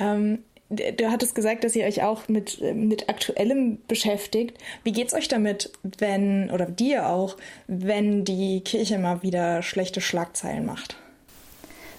Ähm, 0.00 0.38
du 0.70 1.10
hattest 1.10 1.34
gesagt, 1.34 1.64
dass 1.64 1.76
ihr 1.76 1.84
euch 1.84 2.02
auch 2.02 2.28
mit, 2.28 2.60
mit 2.74 3.08
Aktuellem 3.08 3.78
beschäftigt. 3.88 4.56
Wie 4.84 4.92
geht 4.92 5.08
es 5.08 5.14
euch 5.14 5.28
damit, 5.28 5.70
wenn, 5.82 6.50
oder 6.50 6.66
dir 6.66 7.08
auch, 7.08 7.36
wenn 7.66 8.24
die 8.24 8.60
Kirche 8.60 8.98
mal 8.98 9.22
wieder 9.22 9.62
schlechte 9.62 10.00
Schlagzeilen 10.00 10.64
macht? 10.64 10.96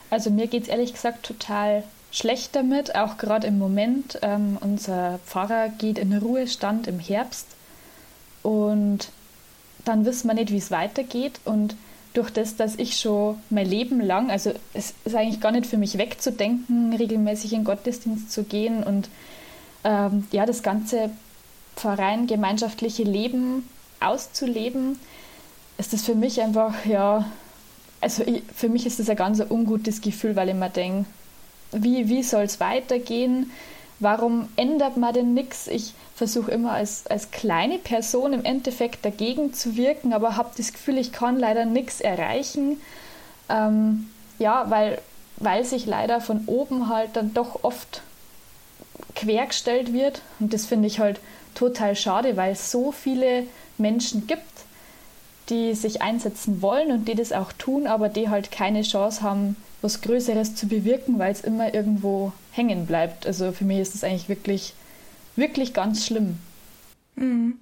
Also 0.10 0.30
mir 0.30 0.48
geht 0.48 0.64
es 0.64 0.70
ehrlich 0.70 0.94
gesagt 0.94 1.24
total 1.24 1.84
schlecht 2.14 2.56
damit, 2.56 2.96
auch 2.96 3.18
gerade 3.18 3.48
im 3.48 3.58
Moment. 3.58 4.20
Ähm, 4.22 4.58
unser 4.62 5.20
Pfarrer 5.26 5.70
geht 5.70 5.98
in 5.98 6.16
Ruhestand 6.16 6.88
im 6.88 7.00
Herbst 7.00 7.48
und 8.44 9.10
dann 9.84 10.06
wissen 10.06 10.28
wir 10.28 10.36
nicht, 10.36 10.52
wie 10.52 10.58
es 10.58 10.72
weitergeht. 10.72 11.42
Und 11.44 11.76
durch 12.14 12.30
das, 12.30 12.56
dass 12.56 12.76
ich 12.76 13.00
schon 13.00 13.38
mein 13.50 13.66
Leben 13.66 14.00
lang, 14.00 14.30
also 14.30 14.54
es 14.74 14.94
ist 15.04 15.16
eigentlich 15.16 15.42
gar 15.42 15.52
nicht 15.52 15.66
für 15.66 15.78
mich 15.78 15.98
wegzudenken, 15.98 16.94
regelmäßig 16.94 17.54
in 17.54 17.64
Gottesdienst 17.64 18.32
zu 18.32 18.44
gehen 18.44 18.84
und 18.84 19.10
ähm, 19.84 20.28
ja, 20.32 20.46
das 20.46 20.62
ganze 20.62 21.10
Verein, 21.76 22.28
gemeinschaftliche 22.28 23.04
Leben 23.04 23.68
auszuleben, 24.00 25.00
ist 25.80 25.92
das 25.92 26.04
für 26.04 26.14
mich 26.14 26.40
einfach, 26.40 26.86
ja, 26.86 27.26
also 28.00 28.22
ich, 28.24 28.44
für 28.54 28.70
mich 28.70 28.86
ist 28.86 29.00
das 29.00 29.10
ein 29.10 29.16
ganz 29.16 29.40
ungutes 29.40 30.02
Gefühl, 30.02 30.36
weil 30.36 30.50
ich 30.50 30.56
mir 30.56 30.70
denke, 30.70 31.06
wie, 31.74 32.10
wie 32.10 32.24
soll 32.24 32.44
es 32.44 32.60
weitergehen? 32.60 33.52
Warum 34.00 34.50
ändert 34.56 34.98
man 34.98 35.14
denn 35.14 35.34
nichts? 35.34 35.68
Ich 35.68 35.94
versuche 36.16 36.52
immer 36.52 36.74
als, 36.74 37.08
als 37.08 37.32
kleine 37.32 37.78
Person 37.80 38.34
im 38.34 38.46
Endeffekt 38.46 39.06
dagegen 39.06 39.54
zu 39.54 39.76
wirken, 39.76 40.14
aber 40.14 40.36
habe 40.36 40.52
das 40.58 40.74
Gefühl, 40.74 40.98
ich 40.98 41.12
kann 41.12 41.40
leider 41.40 41.66
nichts 41.66 42.02
erreichen. 42.02 42.82
Ähm, 43.50 44.10
ja, 44.40 44.70
weil, 44.70 45.02
weil 45.38 45.64
sich 45.64 45.86
leider 45.86 46.22
von 46.22 46.44
oben 46.48 46.90
halt 46.90 47.12
dann 47.14 47.34
doch 47.34 47.64
oft 47.64 48.02
quergestellt 49.16 49.94
wird. 49.94 50.22
Und 50.40 50.54
das 50.54 50.66
finde 50.66 50.88
ich 50.88 51.00
halt 51.00 51.20
total 51.56 51.96
schade, 51.96 52.38
weil 52.38 52.54
es 52.54 52.72
so 52.72 52.92
viele 52.92 53.46
Menschen 53.78 54.28
gibt, 54.28 54.44
die 55.50 55.74
sich 55.74 56.02
einsetzen 56.02 56.62
wollen 56.62 56.92
und 56.92 57.08
die 57.08 57.16
das 57.16 57.32
auch 57.32 57.52
tun, 57.54 57.88
aber 57.88 58.10
die 58.10 58.30
halt 58.30 58.52
keine 58.52 58.82
Chance 58.82 59.22
haben, 59.22 59.56
was 59.84 60.02
Größeres 60.02 60.56
zu 60.56 60.68
bewirken, 60.68 61.20
weil 61.20 61.32
es 61.32 61.42
immer 61.42 61.74
irgendwo 61.74 62.32
hängen 62.52 62.86
bleibt. 62.86 63.28
Also 63.28 63.52
für 63.52 63.66
mich 63.66 63.80
ist 63.80 63.96
es 63.96 64.04
eigentlich 64.04 64.30
wirklich, 64.30 64.74
wirklich 65.36 65.74
ganz 65.74 66.06
schlimm. 66.06 66.40
Mhm. 67.16 67.58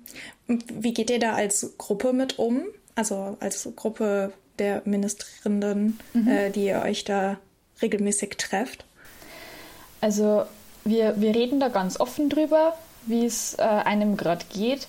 Wie 0.47 0.93
geht 0.93 1.09
ihr 1.09 1.19
da 1.19 1.33
als 1.33 1.73
Gruppe 1.77 2.13
mit 2.13 2.39
um? 2.39 2.61
Also 2.95 3.37
als 3.39 3.67
Gruppe 3.75 4.33
der 4.59 4.81
Ministrierenden, 4.85 5.99
mhm. 6.13 6.27
äh, 6.27 6.49
die 6.51 6.65
ihr 6.65 6.81
euch 6.83 7.03
da 7.03 7.37
regelmäßig 7.81 8.37
trefft? 8.37 8.85
Also 10.01 10.43
wir, 10.83 11.19
wir 11.19 11.35
reden 11.35 11.59
da 11.59 11.69
ganz 11.69 11.99
offen 11.99 12.29
drüber, 12.29 12.77
wie 13.05 13.25
es 13.25 13.55
äh, 13.55 13.61
einem 13.61 14.17
gerade 14.17 14.45
geht. 14.53 14.87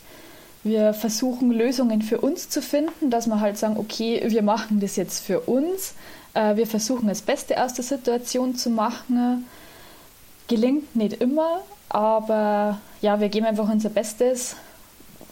Wir 0.65 0.95
versuchen 0.95 1.51
Lösungen 1.51 2.03
für 2.03 2.21
uns 2.21 2.49
zu 2.49 2.63
finden, 2.63 3.11
dass 3.11 3.27
wir 3.27 3.41
halt 3.41 3.59
sagen, 3.59 3.77
okay, 3.77 4.23
wir 4.27 4.43
machen 4.43 4.81
das 4.81 4.97
jetzt 4.97 5.25
für 5.25 5.41
uns. 5.41 5.95
Äh, 6.35 6.57
wir 6.57 6.67
versuchen 6.67 7.09
das 7.09 7.23
Beste 7.23 7.63
aus 7.63 7.75
der 7.75 7.85
Situation 7.85 8.55
zu 8.55 8.71
machen. 8.71 9.47
Gelingt 10.49 10.97
nicht 10.97 11.15
immer, 11.15 11.61
aber 11.89 12.81
ja, 13.01 13.21
wir 13.21 13.29
geben 13.29 13.47
einfach 13.47 13.69
unser 13.69 13.91
Bestes. 13.91 14.57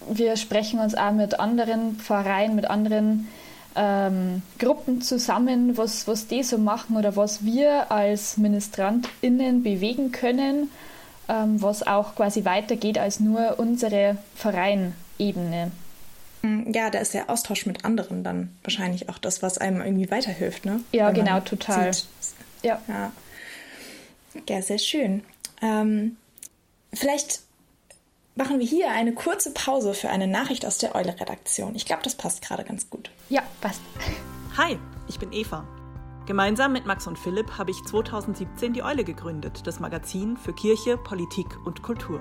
Wir 0.09 0.37
sprechen 0.37 0.81
uns 0.81 0.95
auch 0.95 1.13
mit 1.13 1.39
anderen 1.39 1.97
Vereinen, 1.97 2.55
mit 2.55 2.71
anderen 2.71 3.29
ähm, 3.77 4.43
Gruppen 4.59 5.03
zusammen, 5.03 5.77
was, 5.77 6.09
was 6.09 6.27
die 6.27 6.43
so 6.43 6.59
machen 6.59 6.97
oder 6.97 7.17
was 7.17 7.45
wir 7.45 7.91
als 7.93 8.37
MinistrantInnen 8.37 9.63
bewegen 9.63 10.11
können, 10.11 10.71
ähm, 11.29 11.63
was 11.63 11.87
auch 11.87 12.15
quasi 12.15 12.45
weitergeht 12.45 12.99
als 12.99 13.21
nur 13.21 13.59
unsere 13.59 14.17
Vereinebene. 14.35 15.71
Mm, 16.43 16.73
ja, 16.73 16.91
da 16.91 16.99
ist 16.99 17.15
der 17.15 17.31
Austausch 17.31 17.67
mit 17.67 17.85
anderen 17.85 18.25
dann 18.25 18.57
wahrscheinlich 18.63 19.09
auch 19.09 19.19
das, 19.19 19.43
was 19.43 19.59
einem 19.59 19.81
irgendwie 19.81 20.11
weiterhilft, 20.11 20.65
ne? 20.65 20.81
Ja, 20.93 21.09
Wenn 21.09 21.15
genau, 21.15 21.41
total. 21.41 21.93
Sieht. 21.93 22.07
Ja. 22.63 22.81
ja. 22.89 23.13
Ja, 24.49 24.63
sehr 24.63 24.79
schön. 24.79 25.25
Ähm, 25.61 26.17
vielleicht 26.93 27.41
machen 28.37 28.59
wir 28.59 28.67
hier 28.67 28.91
eine 28.91 29.13
kurze 29.13 29.53
Pause 29.53 29.93
für 29.95 30.09
eine 30.09 30.27
Nachricht 30.27 30.65
aus 30.65 30.79
der 30.79 30.95
Eule-Redaktion. 30.95 31.75
Ich 31.75 31.85
glaube, 31.85 32.03
das 32.03 32.15
passt 32.15 32.43
gerade 32.43 32.65
ganz 32.65 32.89
gut. 32.89 33.11
Ja, 33.29 33.43
passt. 33.61 33.81
Hi, 34.57 34.79
ich 35.09 35.19
bin 35.19 35.33
Eva. 35.33 35.67
Gemeinsam 36.27 36.73
mit 36.73 36.87
Max 36.87 37.07
und 37.07 37.19
Philipp 37.19 37.59
habe 37.59 37.73
ich 37.73 37.83
2017 37.85 38.73
die 38.73 38.83
Eule 38.83 39.05
gegründet, 39.05 39.63
das 39.67 39.81
Magazin 39.81 40.37
für 40.37 40.53
Kirche, 40.53 40.97
Politik 40.97 41.47
und 41.65 41.83
Kultur. 41.83 42.21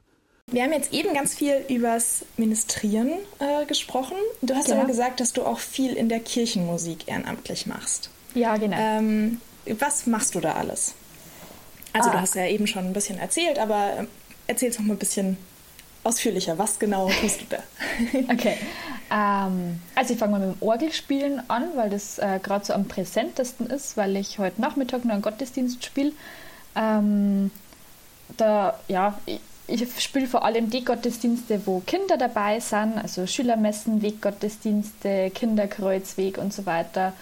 Wir 0.51 0.63
haben 0.63 0.73
jetzt 0.73 0.93
eben 0.93 1.13
ganz 1.13 1.33
viel 1.33 1.65
übers 1.69 2.25
Ministrieren 2.35 3.13
äh, 3.39 3.65
gesprochen. 3.65 4.17
Du 4.41 4.53
hast 4.53 4.67
ja. 4.67 4.75
aber 4.75 4.85
gesagt, 4.85 5.21
dass 5.21 5.31
du 5.31 5.43
auch 5.43 5.59
viel 5.59 5.93
in 5.93 6.09
der 6.09 6.19
Kirchenmusik 6.19 7.07
ehrenamtlich 7.07 7.67
machst. 7.67 8.09
Ja, 8.35 8.57
genau. 8.57 8.77
Ähm, 8.77 9.39
was 9.79 10.07
machst 10.07 10.35
du 10.35 10.41
da 10.41 10.53
alles? 10.53 10.93
Also 11.93 12.09
ah. 12.09 12.13
du 12.13 12.21
hast 12.21 12.35
ja 12.35 12.45
eben 12.47 12.67
schon 12.67 12.85
ein 12.85 12.93
bisschen 12.93 13.17
erzählt, 13.17 13.59
aber 13.59 13.93
ähm, 13.99 14.07
erzähl 14.47 14.69
es 14.69 14.77
noch 14.77 14.85
mal 14.85 14.95
ein 14.95 14.99
bisschen 14.99 15.37
ausführlicher. 16.03 16.57
Was 16.57 16.79
genau 16.79 17.09
tust 17.21 17.41
du 17.41 17.45
da? 17.49 17.59
okay. 18.33 18.57
Ähm, 19.09 19.79
also 19.95 20.13
ich 20.13 20.19
fange 20.19 20.31
mal 20.37 20.45
mit 20.45 20.57
dem 20.57 20.67
Orgelspielen 20.67 21.49
an, 21.49 21.69
weil 21.75 21.89
das 21.89 22.19
äh, 22.19 22.39
gerade 22.43 22.65
so 22.65 22.73
am 22.73 22.85
präsentesten 22.85 23.67
ist, 23.67 23.95
weil 23.95 24.17
ich 24.17 24.37
heute 24.37 24.59
Nachmittag 24.59 25.05
noch 25.05 25.13
einen 25.13 25.21
Gottesdienst 25.21 25.85
spiele. 25.85 26.11
Ähm, 26.75 27.51
da, 28.37 28.79
ja, 28.87 29.19
ich, 29.25 29.39
ich 29.71 30.03
spiele 30.03 30.27
vor 30.27 30.43
allem 30.43 30.69
die 30.69 30.83
Gottesdienste, 30.83 31.61
wo 31.65 31.79
Kinder 31.79 32.17
dabei 32.17 32.59
sind, 32.59 32.97
also 32.97 33.25
Schülermessen, 33.25 34.01
Weggottesdienste, 34.01 35.31
Kinderkreuzweg 35.31 36.37
und 36.37 36.53
so 36.53 36.65
weiter. 36.65 37.13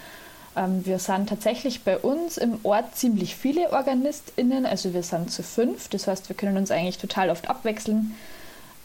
Ähm, 0.56 0.86
wir 0.86 1.00
sind 1.00 1.30
tatsächlich 1.30 1.84
bei 1.84 1.98
uns 1.98 2.38
im 2.38 2.60
Ort 2.64 2.96
ziemlich 2.96 3.36
viele 3.36 3.72
OrganistInnen, 3.72 4.66
also 4.66 4.94
wir 4.94 5.04
sind 5.04 5.32
zu 5.32 5.44
fünf, 5.44 5.90
das 5.90 6.08
heißt, 6.08 6.30
wir 6.30 6.36
können 6.36 6.58
uns 6.58 6.72
eigentlich 6.72 6.98
total 6.98 7.30
oft 7.30 7.50
abwechseln. 7.50 8.16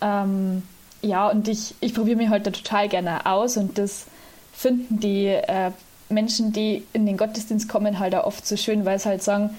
Ähm, 0.01 0.63
ja, 1.03 1.29
und 1.29 1.49
ich, 1.49 1.75
ich 1.81 1.95
probiere 1.95 2.17
mich 2.17 2.29
halt 2.29 2.47
da 2.47 2.51
total 2.51 2.89
gerne 2.89 3.27
aus 3.27 3.57
und 3.57 3.79
das 3.79 4.07
finden 4.53 5.01
die 5.01 5.27
äh, 5.27 5.71
Menschen, 6.09 6.53
die 6.53 6.85
in 6.93 7.07
den 7.07 7.17
Gottesdienst 7.17 7.69
kommen, 7.69 7.99
halt 7.99 8.15
auch 8.15 8.25
oft 8.25 8.47
so 8.47 8.57
schön, 8.57 8.85
weil 8.85 8.99
sie 8.99 9.09
halt 9.09 9.23
sagen, 9.23 9.57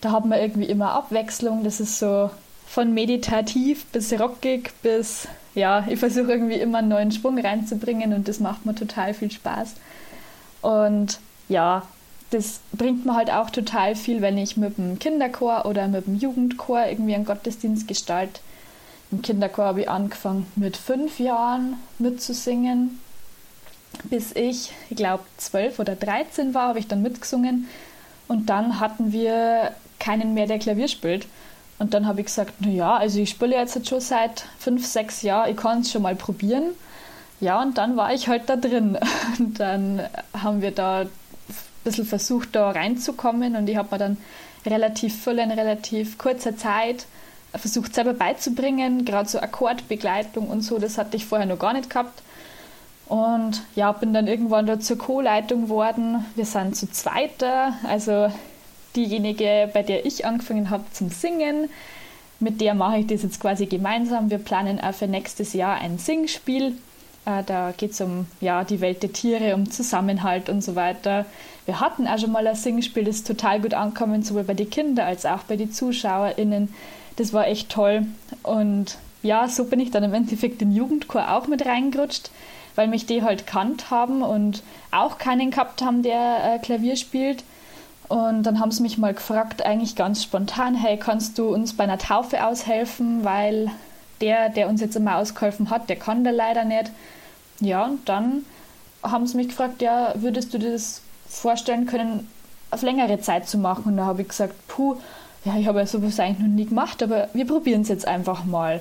da 0.00 0.12
haben 0.12 0.30
wir 0.30 0.40
irgendwie 0.40 0.66
immer 0.66 0.92
Abwechslung, 0.92 1.64
das 1.64 1.80
ist 1.80 1.98
so 1.98 2.30
von 2.68 2.92
meditativ 2.92 3.86
bis 3.86 4.12
rockig 4.12 4.72
bis, 4.82 5.26
ja, 5.54 5.86
ich 5.88 5.98
versuche 5.98 6.32
irgendwie 6.32 6.56
immer 6.56 6.78
einen 6.78 6.88
neuen 6.88 7.10
Schwung 7.10 7.38
reinzubringen 7.38 8.12
und 8.12 8.28
das 8.28 8.40
macht 8.40 8.66
mir 8.66 8.74
total 8.74 9.14
viel 9.14 9.30
Spaß. 9.30 9.74
Und 10.60 11.18
ja, 11.48 11.86
das 12.30 12.60
bringt 12.72 13.06
mir 13.06 13.14
halt 13.14 13.30
auch 13.30 13.48
total 13.48 13.96
viel, 13.96 14.20
wenn 14.20 14.36
ich 14.36 14.58
mit 14.58 14.76
dem 14.76 14.98
Kinderchor 14.98 15.64
oder 15.64 15.88
mit 15.88 16.06
dem 16.06 16.16
Jugendchor 16.16 16.86
irgendwie 16.86 17.14
einen 17.14 17.24
Gottesdienst 17.24 17.88
gestalte. 17.88 18.40
Im 19.10 19.22
Kinderchor 19.22 19.64
habe 19.64 19.80
ich 19.80 19.88
angefangen 19.88 20.46
mit 20.54 20.76
fünf 20.76 21.18
Jahren 21.18 21.76
mitzusingen. 21.98 23.00
Bis 24.04 24.32
ich, 24.32 24.72
ich 24.90 24.96
glaube, 24.96 25.24
zwölf 25.38 25.78
oder 25.78 25.96
dreizehn 25.96 26.52
war, 26.52 26.68
habe 26.68 26.78
ich 26.78 26.86
dann 26.86 27.00
mitgesungen. 27.00 27.66
Und 28.28 28.50
dann 28.50 28.78
hatten 28.78 29.10
wir 29.12 29.74
keinen 29.98 30.34
mehr, 30.34 30.46
der 30.46 30.58
Klavier 30.58 30.88
spielt. 30.88 31.26
Und 31.78 31.94
dann 31.94 32.06
habe 32.06 32.20
ich 32.20 32.26
gesagt, 32.26 32.54
na 32.60 32.68
ja, 32.68 32.96
also 32.96 33.20
ich 33.20 33.30
spiele 33.30 33.56
jetzt 33.56 33.88
schon 33.88 34.00
seit 34.00 34.44
fünf, 34.58 34.86
sechs 34.86 35.22
Jahren, 35.22 35.50
ich 35.50 35.56
kann 35.56 35.80
es 35.80 35.92
schon 35.92 36.02
mal 36.02 36.16
probieren. 36.16 36.74
Ja, 37.40 37.62
und 37.62 37.78
dann 37.78 37.96
war 37.96 38.12
ich 38.12 38.28
halt 38.28 38.48
da 38.48 38.56
drin. 38.56 38.98
Und 39.38 39.60
dann 39.60 40.02
haben 40.36 40.60
wir 40.60 40.72
da 40.72 41.02
ein 41.02 41.10
bisschen 41.84 42.04
versucht, 42.04 42.56
da 42.56 42.70
reinzukommen 42.70 43.54
und 43.54 43.68
ich 43.68 43.76
habe 43.76 43.88
mir 43.92 43.98
dann 43.98 44.16
relativ 44.66 45.22
viel 45.22 45.38
in 45.38 45.52
relativ 45.52 46.18
kurzer 46.18 46.56
Zeit 46.56 47.06
versucht 47.54 47.94
selber 47.94 48.14
beizubringen, 48.14 49.04
gerade 49.04 49.28
so 49.28 49.40
Akkordbegleitung 49.40 50.48
und 50.48 50.62
so, 50.62 50.78
das 50.78 50.98
hatte 50.98 51.16
ich 51.16 51.24
vorher 51.24 51.46
noch 51.46 51.58
gar 51.58 51.72
nicht 51.72 51.90
gehabt. 51.90 52.22
Und 53.06 53.62
ja, 53.74 53.90
bin 53.92 54.12
dann 54.12 54.26
irgendwann 54.26 54.66
da 54.66 54.78
zur 54.78 54.98
Co-Leitung 54.98 55.62
geworden. 55.62 56.26
Wir 56.34 56.44
sind 56.44 56.76
zu 56.76 56.90
zweiter, 56.90 57.72
also 57.84 58.30
diejenige, 58.98 59.70
bei 59.72 59.82
der 59.82 60.04
ich 60.04 60.26
angefangen 60.26 60.70
habe 60.70 60.84
zum 60.92 61.10
Singen. 61.10 61.70
Mit 62.40 62.60
der 62.60 62.74
mache 62.74 62.98
ich 62.98 63.06
das 63.06 63.22
jetzt 63.22 63.40
quasi 63.40 63.66
gemeinsam. 63.66 64.30
Wir 64.30 64.38
planen 64.38 64.80
auch 64.80 64.94
für 64.94 65.06
nächstes 65.06 65.52
Jahr 65.52 65.80
ein 65.80 65.98
Singspiel. 65.98 66.76
Äh, 67.24 67.42
da 67.44 67.72
geht 67.76 67.92
es 67.92 68.00
um 68.00 68.26
ja, 68.40 68.64
die 68.64 68.80
Welt 68.80 69.02
der 69.02 69.12
Tiere, 69.12 69.54
um 69.54 69.70
Zusammenhalt 69.70 70.48
und 70.48 70.62
so 70.62 70.74
weiter. 70.74 71.26
Wir 71.66 71.80
hatten 71.80 72.06
auch 72.06 72.18
schon 72.18 72.32
mal 72.32 72.46
ein 72.46 72.54
Singspiel, 72.54 73.04
das 73.04 73.24
total 73.24 73.60
gut 73.60 73.74
ankommen, 73.74 74.22
sowohl 74.22 74.44
bei 74.44 74.54
den 74.54 74.70
Kindern 74.70 75.06
als 75.06 75.26
auch 75.26 75.40
bei 75.40 75.56
den 75.56 75.72
ZuschauerInnen. 75.72 76.72
Das 77.16 77.32
war 77.32 77.46
echt 77.46 77.70
toll. 77.70 78.06
Und 78.42 78.98
ja, 79.22 79.48
so 79.48 79.64
bin 79.64 79.80
ich 79.80 79.90
dann 79.90 80.04
im 80.04 80.14
Endeffekt 80.14 80.62
im 80.62 80.70
Jugendchor 80.70 81.32
auch 81.32 81.46
mit 81.48 81.66
reingerutscht, 81.66 82.30
weil 82.76 82.88
mich 82.88 83.06
die 83.06 83.22
halt 83.22 83.46
kannt 83.46 83.90
haben 83.90 84.22
und 84.22 84.62
auch 84.92 85.18
keinen 85.18 85.50
gehabt 85.50 85.82
haben, 85.82 86.02
der 86.02 86.54
äh, 86.54 86.58
Klavier 86.60 86.96
spielt. 86.96 87.42
Und 88.08 88.44
dann 88.44 88.58
haben 88.58 88.70
sie 88.70 88.82
mich 88.82 88.96
mal 88.96 89.12
gefragt, 89.12 89.64
eigentlich 89.64 89.94
ganz 89.94 90.22
spontan, 90.22 90.74
hey, 90.74 90.96
kannst 90.96 91.38
du 91.38 91.52
uns 91.52 91.76
bei 91.76 91.84
einer 91.84 91.98
Taufe 91.98 92.44
aushelfen, 92.46 93.24
weil 93.24 93.70
der, 94.20 94.48
der 94.48 94.68
uns 94.68 94.80
jetzt 94.80 94.96
immer 94.96 95.16
ausgeholfen 95.16 95.70
hat, 95.70 95.88
der 95.88 95.96
kann 95.96 96.24
da 96.24 96.30
leider 96.30 96.64
nicht. 96.64 96.90
Ja, 97.60 97.84
und 97.84 98.08
dann 98.08 98.44
haben 99.02 99.26
sie 99.26 99.36
mich 99.36 99.48
gefragt, 99.48 99.82
ja, 99.82 100.14
würdest 100.16 100.54
du 100.54 100.58
dir 100.58 100.72
das 100.72 101.02
vorstellen 101.28 101.86
können, 101.86 102.28
auf 102.70 102.82
längere 102.82 103.20
Zeit 103.20 103.48
zu 103.48 103.58
machen? 103.58 103.84
Und 103.86 103.96
da 103.98 104.06
habe 104.06 104.22
ich 104.22 104.28
gesagt, 104.28 104.54
puh, 104.68 104.96
ja, 105.44 105.56
ich 105.56 105.66
habe 105.66 105.80
ja 105.80 105.86
sowas 105.86 106.18
eigentlich 106.18 106.46
noch 106.46 106.54
nie 106.54 106.66
gemacht, 106.66 107.02
aber 107.02 107.28
wir 107.32 107.46
probieren 107.46 107.82
es 107.82 107.88
jetzt 107.88 108.06
einfach 108.06 108.44
mal. 108.44 108.80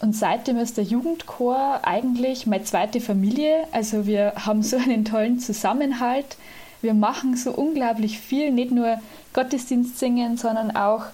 Und 0.00 0.14
seitdem 0.14 0.58
ist 0.58 0.76
der 0.76 0.84
Jugendchor 0.84 1.80
eigentlich 1.82 2.46
meine 2.46 2.64
zweite 2.64 3.00
Familie. 3.00 3.64
Also 3.72 4.06
wir 4.06 4.32
haben 4.46 4.62
so 4.62 4.76
einen 4.76 5.04
tollen 5.04 5.40
Zusammenhalt 5.40 6.36
wir 6.80 6.94
machen 6.94 7.36
so 7.36 7.50
unglaublich 7.50 8.18
viel, 8.18 8.52
nicht 8.52 8.70
nur 8.70 8.98
Gottesdienst 9.32 9.98
singen, 9.98 10.36
sondern 10.36 10.74
auch, 10.76 11.04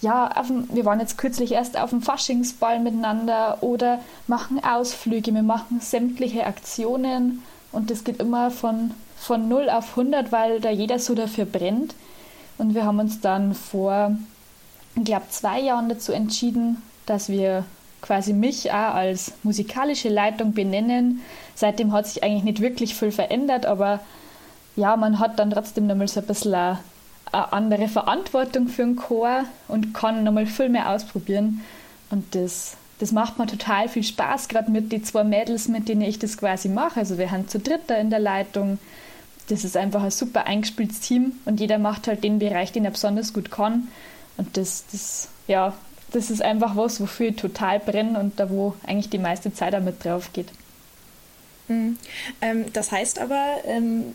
ja, 0.00 0.30
dem, 0.48 0.68
wir 0.72 0.84
waren 0.84 1.00
jetzt 1.00 1.18
kürzlich 1.18 1.52
erst 1.52 1.78
auf 1.78 1.90
dem 1.90 2.02
Faschingsball 2.02 2.78
miteinander 2.80 3.58
oder 3.62 4.00
machen 4.26 4.62
Ausflüge, 4.62 5.34
wir 5.34 5.42
machen 5.42 5.80
sämtliche 5.80 6.46
Aktionen 6.46 7.42
und 7.72 7.90
das 7.90 8.04
geht 8.04 8.20
immer 8.20 8.50
von, 8.50 8.92
von 9.16 9.48
0 9.48 9.68
auf 9.70 9.90
100, 9.90 10.32
weil 10.32 10.60
da 10.60 10.70
jeder 10.70 10.98
so 10.98 11.14
dafür 11.14 11.44
brennt. 11.44 11.94
Und 12.56 12.74
wir 12.74 12.84
haben 12.84 12.98
uns 12.98 13.20
dann 13.20 13.54
vor, 13.54 14.16
ich 14.96 15.04
glaube, 15.04 15.26
zwei 15.30 15.60
Jahren 15.60 15.88
dazu 15.88 16.12
entschieden, 16.12 16.82
dass 17.06 17.28
wir 17.28 17.64
quasi 18.00 18.32
mich 18.32 18.70
auch 18.70 18.94
als 18.94 19.32
musikalische 19.42 20.08
Leitung 20.08 20.52
benennen. 20.52 21.22
Seitdem 21.54 21.92
hat 21.92 22.06
sich 22.06 22.22
eigentlich 22.22 22.44
nicht 22.44 22.60
wirklich 22.60 22.94
viel 22.94 23.12
verändert, 23.12 23.66
aber 23.66 24.00
ja, 24.78 24.96
man 24.96 25.18
hat 25.18 25.38
dann 25.38 25.50
trotzdem 25.50 25.88
nochmal 25.88 26.08
so 26.08 26.20
ein 26.20 26.26
bisschen 26.26 26.54
eine, 26.54 26.78
eine 27.32 27.52
andere 27.52 27.88
Verantwortung 27.88 28.68
für 28.68 28.82
den 28.82 28.96
Chor 28.96 29.44
und 29.66 29.92
kann 29.92 30.22
nochmal 30.22 30.46
viel 30.46 30.68
mehr 30.68 30.90
ausprobieren. 30.90 31.62
Und 32.10 32.34
das, 32.34 32.76
das 33.00 33.10
macht 33.10 33.38
mir 33.38 33.46
total 33.46 33.88
viel 33.88 34.04
Spaß, 34.04 34.48
gerade 34.48 34.70
mit 34.70 34.92
den 34.92 35.02
zwei 35.02 35.24
Mädels, 35.24 35.66
mit 35.66 35.88
denen 35.88 36.02
ich 36.02 36.20
das 36.20 36.38
quasi 36.38 36.68
mache. 36.68 37.00
Also 37.00 37.18
wir 37.18 37.30
haben 37.30 37.48
zu 37.48 37.58
dritt 37.58 37.82
da 37.88 37.96
in 37.96 38.08
der 38.10 38.20
Leitung. 38.20 38.78
Das 39.48 39.64
ist 39.64 39.76
einfach 39.76 40.02
ein 40.02 40.12
super 40.12 40.46
eingespieltes 40.46 41.00
Team 41.00 41.32
und 41.44 41.58
jeder 41.58 41.78
macht 41.78 42.06
halt 42.06 42.22
den 42.22 42.38
Bereich, 42.38 42.70
den 42.70 42.84
er 42.84 42.92
besonders 42.92 43.32
gut 43.32 43.50
kann. 43.50 43.88
Und 44.36 44.56
das, 44.56 44.84
das, 44.92 45.28
ja, 45.48 45.74
das 46.12 46.30
ist 46.30 46.40
einfach 46.40 46.76
was, 46.76 47.00
wofür 47.00 47.30
ich 47.30 47.36
total 47.36 47.80
brenne 47.80 48.20
und 48.20 48.38
da, 48.38 48.48
wo 48.48 48.74
eigentlich 48.86 49.10
die 49.10 49.18
meiste 49.18 49.52
Zeit 49.52 49.72
damit 49.72 50.04
drauf 50.04 50.32
geht. 50.32 50.48
Mhm. 51.66 51.98
Ähm, 52.40 52.66
das 52.72 52.92
heißt 52.92 53.18
aber, 53.18 53.56
ähm, 53.64 54.14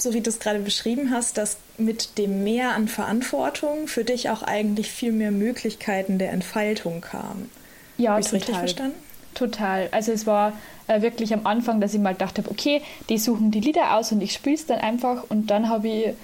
so 0.00 0.14
wie 0.14 0.20
du 0.20 0.30
es 0.30 0.38
gerade 0.38 0.58
beschrieben 0.60 1.10
hast, 1.10 1.38
dass 1.38 1.56
mit 1.78 2.18
dem 2.18 2.44
Mehr 2.44 2.74
an 2.74 2.88
Verantwortung 2.88 3.86
für 3.86 4.04
dich 4.04 4.30
auch 4.30 4.42
eigentlich 4.42 4.90
viel 4.90 5.12
mehr 5.12 5.30
Möglichkeiten 5.30 6.18
der 6.18 6.32
Entfaltung 6.32 7.00
kamen. 7.00 7.50
Ja, 7.96 8.12
Habe 8.12 8.20
ich 8.20 8.32
richtig 8.32 8.56
verstanden? 8.56 8.96
Total. 9.34 9.88
Also 9.92 10.12
es 10.12 10.26
war 10.26 10.54
äh, 10.86 11.02
wirklich 11.02 11.32
am 11.32 11.46
Anfang, 11.46 11.80
dass 11.80 11.94
ich 11.94 12.00
mal 12.00 12.14
dachte, 12.14 12.42
okay, 12.48 12.82
die 13.08 13.18
suchen 13.18 13.50
die 13.50 13.60
Lieder 13.60 13.96
aus 13.96 14.10
und 14.12 14.20
ich 14.20 14.32
spiele 14.32 14.56
es 14.56 14.66
dann 14.66 14.80
einfach 14.80 15.24
und 15.28 15.46
dann 15.50 15.68
habe 15.68 15.88
ich 15.88 16.14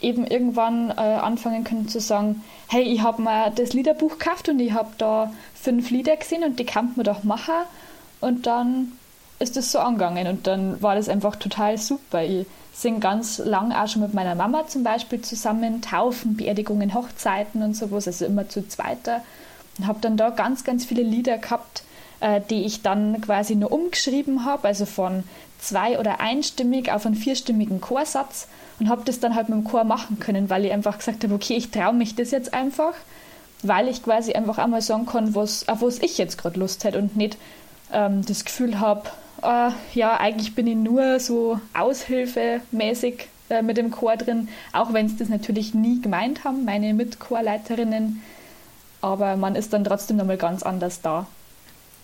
eben 0.00 0.26
irgendwann 0.26 0.90
äh, 0.90 0.94
anfangen 0.94 1.64
können 1.64 1.88
zu 1.88 2.00
sagen, 2.00 2.42
hey, 2.68 2.82
ich 2.82 3.02
habe 3.02 3.22
mir 3.22 3.50
das 3.54 3.72
Liederbuch 3.72 4.18
gekauft 4.18 4.48
und 4.48 4.60
ich 4.60 4.72
habe 4.72 4.90
da 4.98 5.32
fünf 5.54 5.90
Lieder 5.90 6.16
gesehen 6.16 6.44
und 6.44 6.58
die 6.58 6.64
kann 6.64 6.92
man 6.96 7.04
doch 7.04 7.24
machen 7.24 7.54
und 8.20 8.46
dann 8.46 8.92
ist 9.42 9.56
es 9.56 9.72
so 9.72 9.78
angegangen 9.80 10.26
und 10.28 10.46
dann 10.46 10.80
war 10.80 10.94
das 10.94 11.08
einfach 11.08 11.36
total 11.36 11.76
super. 11.78 12.22
Ich 12.22 12.46
sind 12.72 13.00
ganz 13.00 13.38
lang 13.38 13.72
auch 13.72 13.86
schon 13.86 14.02
mit 14.02 14.14
meiner 14.14 14.34
Mama 14.34 14.66
zum 14.66 14.82
Beispiel 14.82 15.20
zusammen, 15.20 15.82
Taufen, 15.82 16.36
Beerdigungen, 16.36 16.94
Hochzeiten 16.94 17.62
und 17.62 17.76
sowas, 17.76 18.06
also 18.06 18.24
immer 18.24 18.48
zu 18.48 18.66
zweiter. 18.66 19.22
Und 19.78 19.86
habe 19.86 19.98
dann 20.00 20.16
da 20.16 20.30
ganz, 20.30 20.64
ganz 20.64 20.84
viele 20.84 21.02
Lieder 21.02 21.38
gehabt, 21.38 21.82
äh, 22.20 22.40
die 22.50 22.64
ich 22.64 22.82
dann 22.82 23.20
quasi 23.20 23.56
nur 23.56 23.72
umgeschrieben 23.72 24.44
habe, 24.44 24.68
also 24.68 24.86
von 24.86 25.24
zwei- 25.60 25.98
oder 25.98 26.20
einstimmig 26.20 26.90
auf 26.90 27.06
einen 27.06 27.14
vierstimmigen 27.14 27.80
Chorsatz 27.80 28.48
und 28.80 28.88
habe 28.88 29.02
das 29.04 29.20
dann 29.20 29.34
halt 29.34 29.48
mit 29.48 29.58
dem 29.58 29.64
Chor 29.64 29.84
machen 29.84 30.18
können, 30.18 30.50
weil 30.50 30.64
ich 30.64 30.72
einfach 30.72 30.98
gesagt 30.98 31.24
habe, 31.24 31.34
okay, 31.34 31.54
ich 31.54 31.70
traue 31.70 31.94
mich 31.94 32.14
das 32.16 32.30
jetzt 32.30 32.54
einfach, 32.54 32.94
weil 33.62 33.86
ich 33.86 34.02
quasi 34.02 34.32
einfach 34.32 34.58
einmal 34.58 34.82
sagen 34.82 35.06
kann, 35.06 35.34
was, 35.34 35.68
auf 35.68 35.82
was 35.82 35.98
ich 36.00 36.18
jetzt 36.18 36.38
gerade 36.38 36.58
Lust 36.58 36.84
hätte 36.84 36.98
und 36.98 37.16
nicht 37.16 37.36
ähm, 37.92 38.24
das 38.24 38.44
Gefühl 38.44 38.80
habe, 38.80 39.08
äh, 39.42 39.70
ja, 39.94 40.18
eigentlich 40.18 40.54
bin 40.54 40.66
ich 40.66 40.76
nur 40.76 41.20
so 41.20 41.60
aushilfemäßig 41.74 43.28
äh, 43.50 43.62
mit 43.62 43.76
dem 43.76 43.90
Chor 43.90 44.16
drin, 44.16 44.48
auch 44.72 44.92
wenn 44.92 45.06
es 45.06 45.16
das 45.16 45.28
natürlich 45.28 45.74
nie 45.74 46.00
gemeint 46.00 46.44
haben, 46.44 46.64
meine 46.64 46.94
Mitchorleiterinnen. 46.94 48.22
Aber 49.00 49.36
man 49.36 49.56
ist 49.56 49.72
dann 49.72 49.84
trotzdem 49.84 50.16
nochmal 50.16 50.36
ganz 50.36 50.62
anders 50.62 51.00
da. 51.02 51.26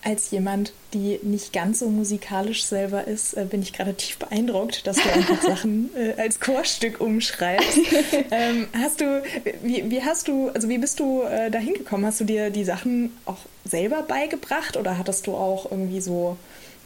Als 0.05 0.31
jemand, 0.31 0.73
die 0.95 1.19
nicht 1.23 1.53
ganz 1.53 1.81
so 1.81 1.89
musikalisch 1.89 2.65
selber 2.65 3.07
ist, 3.07 3.35
äh, 3.35 3.45
bin 3.45 3.63
ich 3.63 3.73
gerade 3.73 3.95
tief 3.95 4.19
beeindruckt, 4.19 4.87
dass 4.87 4.97
du 4.97 5.13
einfach 5.13 5.43
Sachen 5.47 5.91
äh, 5.97 6.21
als 6.21 6.41
Chorstück 6.41 7.01
umschreibst. 7.01 7.79
ähm, 8.31 8.69
hast 8.81 9.01
du, 9.01 9.23
wie, 9.63 9.91
wie, 9.91 10.03
hast 10.03 10.29
du, 10.29 10.51
also 10.51 10.69
wie 10.69 10.79
bist 10.79 11.01
du 11.01 11.23
äh, 11.23 11.51
da 11.51 11.59
hingekommen? 11.59 12.07
Hast 12.07 12.21
du 12.21 12.25
dir 12.25 12.51
die 12.51 12.65
Sachen 12.65 13.17
auch 13.27 13.39
selber 13.69 14.03
beigebracht 14.03 14.77
oder 14.77 14.99
hattest 14.99 15.27
du 15.27 15.35
auch 15.35 15.71
irgendwie 15.71 16.01
so 16.01 16.37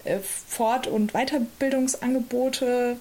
äh, 0.05 0.19
Fort- 0.19 0.87
und 0.87 1.13
Weiterbildungsangebote 1.13 2.97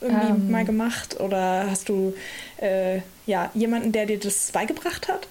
irgendwie 0.00 0.26
ähm, 0.28 0.50
mal 0.50 0.64
gemacht? 0.64 1.20
Oder 1.20 1.70
hast 1.70 1.88
du 1.88 2.14
äh, 2.58 3.00
ja, 3.26 3.50
jemanden, 3.54 3.92
der 3.92 4.06
dir 4.06 4.18
das 4.18 4.50
beigebracht 4.52 5.08
hat? 5.08 5.28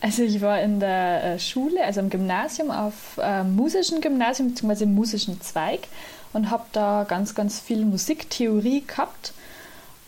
Also 0.00 0.22
ich 0.22 0.40
war 0.40 0.60
in 0.60 0.80
der 0.80 1.24
äh, 1.24 1.38
Schule, 1.38 1.84
also 1.84 2.00
im 2.00 2.10
Gymnasium, 2.10 2.70
auf 2.70 3.18
äh, 3.20 3.42
musischen 3.42 4.00
Gymnasium 4.00 4.50
bzw. 4.50 4.84
im 4.84 4.94
musischen 4.94 5.40
Zweig 5.40 5.88
und 6.32 6.50
habe 6.50 6.64
da 6.72 7.04
ganz, 7.08 7.34
ganz 7.34 7.58
viel 7.58 7.84
Musiktheorie 7.84 8.84
gehabt. 8.86 9.32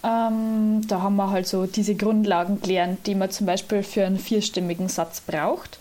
Ähm, 0.04 0.86
da 0.86 1.02
haben 1.02 1.16
wir 1.16 1.30
halt 1.30 1.46
so 1.46 1.66
diese 1.66 1.94
Grundlagen 1.94 2.60
gelernt, 2.60 3.06
die 3.06 3.14
man 3.14 3.30
zum 3.30 3.46
Beispiel 3.46 3.82
für 3.82 4.06
einen 4.06 4.18
vierstimmigen 4.18 4.88
Satz 4.88 5.20
braucht. 5.20 5.78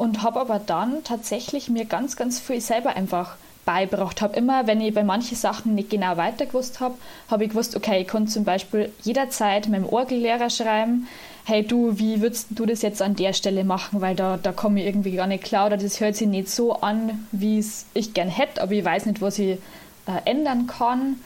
Und 0.00 0.22
habe 0.22 0.40
aber 0.40 0.58
dann 0.58 1.04
tatsächlich 1.04 1.68
mir 1.68 1.84
ganz, 1.84 2.16
ganz 2.16 2.40
viel 2.40 2.62
selber 2.62 2.96
einfach 2.96 3.36
beigebracht 3.66 4.22
habe. 4.22 4.34
Immer, 4.34 4.66
wenn 4.66 4.80
ich 4.80 4.94
bei 4.94 5.04
manchen 5.04 5.36
Sachen 5.36 5.74
nicht 5.74 5.90
genau 5.90 6.16
weiter 6.16 6.46
gewusst 6.46 6.80
habe, 6.80 6.94
habe 7.30 7.44
ich 7.44 7.50
gewusst, 7.50 7.76
okay, 7.76 8.00
ich 8.00 8.06
kann 8.06 8.26
zum 8.26 8.44
Beispiel 8.44 8.90
jederzeit 9.02 9.68
meinem 9.68 9.84
Orgellehrer 9.84 10.48
schreiben, 10.48 11.06
hey 11.44 11.66
du, 11.66 11.98
wie 11.98 12.22
würdest 12.22 12.46
du 12.48 12.64
das 12.64 12.80
jetzt 12.80 13.02
an 13.02 13.14
der 13.14 13.34
Stelle 13.34 13.62
machen, 13.62 14.00
weil 14.00 14.16
da, 14.16 14.38
da 14.38 14.52
komme 14.52 14.80
ich 14.80 14.86
irgendwie 14.86 15.16
gar 15.16 15.26
nicht 15.26 15.44
klar 15.44 15.66
oder 15.66 15.76
das 15.76 16.00
hört 16.00 16.16
sich 16.16 16.28
nicht 16.28 16.48
so 16.48 16.80
an, 16.80 17.26
wie 17.30 17.58
es 17.58 17.84
ich 17.92 18.14
gern 18.14 18.28
hätte, 18.28 18.62
aber 18.62 18.72
ich 18.72 18.84
weiß 18.86 19.04
nicht, 19.04 19.20
was 19.20 19.38
ich 19.38 19.58
äh, 20.06 20.24
ändern 20.24 20.66
kann. 20.66 21.16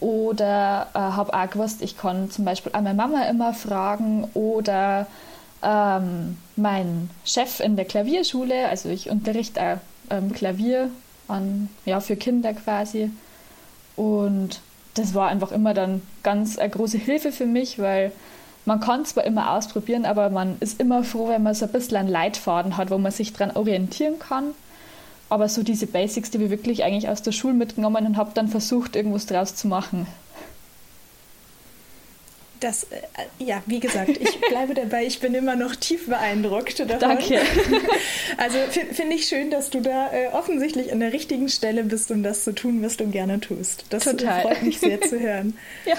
Oder 0.00 0.88
äh, 0.94 0.98
habe 0.98 1.32
auch 1.32 1.48
gewusst, 1.48 1.80
ich 1.80 1.96
kann 1.96 2.28
zum 2.32 2.44
Beispiel 2.44 2.72
an 2.74 2.82
meine 2.82 2.96
Mama 2.96 3.22
immer 3.30 3.54
fragen 3.54 4.28
oder 4.34 5.06
ähm, 5.66 6.38
mein 6.54 7.10
Chef 7.24 7.58
in 7.58 7.74
der 7.74 7.84
Klavierschule, 7.84 8.68
also 8.68 8.88
ich 8.88 9.10
unterrichte 9.10 9.80
ähm, 10.10 10.32
Klavier 10.32 10.90
an, 11.26 11.68
ja, 11.84 11.98
für 12.00 12.14
Kinder 12.14 12.54
quasi. 12.54 13.10
Und 13.96 14.60
das 14.94 15.12
war 15.14 15.28
einfach 15.28 15.50
immer 15.50 15.74
dann 15.74 16.02
ganz 16.22 16.56
eine 16.56 16.70
große 16.70 16.98
Hilfe 16.98 17.32
für 17.32 17.46
mich, 17.46 17.80
weil 17.80 18.12
man 18.64 18.78
kann 18.78 19.04
zwar 19.04 19.24
immer 19.24 19.52
ausprobieren, 19.52 20.04
aber 20.04 20.30
man 20.30 20.56
ist 20.60 20.80
immer 20.80 21.02
froh, 21.02 21.28
wenn 21.28 21.42
man 21.42 21.54
so 21.54 21.66
ein 21.66 21.72
bisschen 21.72 21.96
einen 21.96 22.08
Leitfaden 22.08 22.76
hat, 22.76 22.90
wo 22.90 22.98
man 22.98 23.12
sich 23.12 23.32
dran 23.32 23.50
orientieren 23.50 24.18
kann. 24.20 24.52
Aber 25.28 25.48
so 25.48 25.64
diese 25.64 25.88
Basics, 25.88 26.30
die 26.30 26.38
wir 26.38 26.50
wirklich 26.50 26.84
eigentlich 26.84 27.08
aus 27.08 27.22
der 27.22 27.32
Schule 27.32 27.54
mitgenommen 27.54 28.06
und 28.06 28.16
habe 28.16 28.30
dann 28.34 28.46
versucht, 28.46 28.94
irgendwas 28.94 29.26
draus 29.26 29.56
zu 29.56 29.66
machen 29.66 30.06
das, 32.60 32.84
äh, 32.84 32.96
ja, 33.38 33.62
wie 33.66 33.80
gesagt, 33.80 34.10
ich 34.18 34.40
bleibe 34.48 34.74
dabei, 34.74 35.06
ich 35.06 35.20
bin 35.20 35.34
immer 35.34 35.56
noch 35.56 35.76
tief 35.76 36.06
beeindruckt 36.06 36.78
davon. 36.80 36.98
Danke. 36.98 37.40
Also 38.38 38.58
finde 38.92 39.16
ich 39.16 39.26
schön, 39.26 39.50
dass 39.50 39.70
du 39.70 39.80
da 39.80 40.12
äh, 40.12 40.28
offensichtlich 40.28 40.92
an 40.92 41.00
der 41.00 41.12
richtigen 41.12 41.48
Stelle 41.48 41.84
bist, 41.84 42.10
um 42.10 42.22
das 42.22 42.44
zu 42.44 42.52
tun, 42.52 42.82
was 42.82 42.96
du 42.96 43.06
gerne 43.06 43.40
tust. 43.40 43.86
Das 43.90 44.04
Total. 44.04 44.42
freut 44.42 44.62
mich 44.62 44.78
sehr 44.78 45.00
zu 45.08 45.18
hören. 45.18 45.56
Ja. 45.86 45.96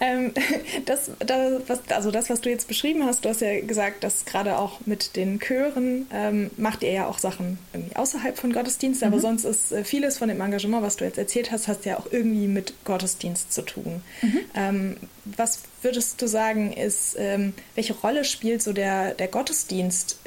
Ähm, 0.00 0.32
das, 0.86 1.10
das, 1.18 1.62
was, 1.66 1.80
also 1.90 2.10
das, 2.10 2.30
was 2.30 2.40
du 2.40 2.50
jetzt 2.50 2.68
beschrieben 2.68 3.04
hast, 3.04 3.24
du 3.24 3.28
hast 3.28 3.40
ja 3.40 3.60
gesagt, 3.60 4.04
dass 4.04 4.24
gerade 4.24 4.58
auch 4.58 4.80
mit 4.86 5.16
den 5.16 5.40
Chören 5.40 6.06
ähm, 6.12 6.50
macht 6.56 6.82
ihr 6.82 6.92
ja 6.92 7.06
auch 7.06 7.18
Sachen 7.18 7.58
irgendwie 7.72 7.96
außerhalb 7.96 8.38
von 8.38 8.52
Gottesdienst, 8.52 9.02
mhm. 9.02 9.08
aber 9.08 9.20
sonst 9.20 9.44
ist 9.44 9.72
äh, 9.72 9.84
vieles 9.84 10.18
von 10.18 10.28
dem 10.28 10.40
Engagement, 10.40 10.82
was 10.82 10.96
du 10.96 11.04
jetzt 11.04 11.18
erzählt 11.18 11.50
hast, 11.50 11.68
hast 11.68 11.84
ja 11.84 11.98
auch 11.98 12.06
irgendwie 12.10 12.48
mit 12.48 12.74
Gottesdienst 12.84 13.52
zu 13.52 13.62
tun. 13.62 14.02
Mhm. 14.22 14.40
Ähm, 14.54 14.96
was 15.24 15.60
würdest 15.82 16.20
du 16.20 16.26
sagen, 16.26 16.72
ist, 16.72 17.16
ähm, 17.18 17.54
welche 17.74 17.94
Rolle 17.94 18.24
spielt 18.24 18.62
so 18.62 18.72
der, 18.72 19.14
der 19.14 19.28
Gottesdienst 19.28 20.18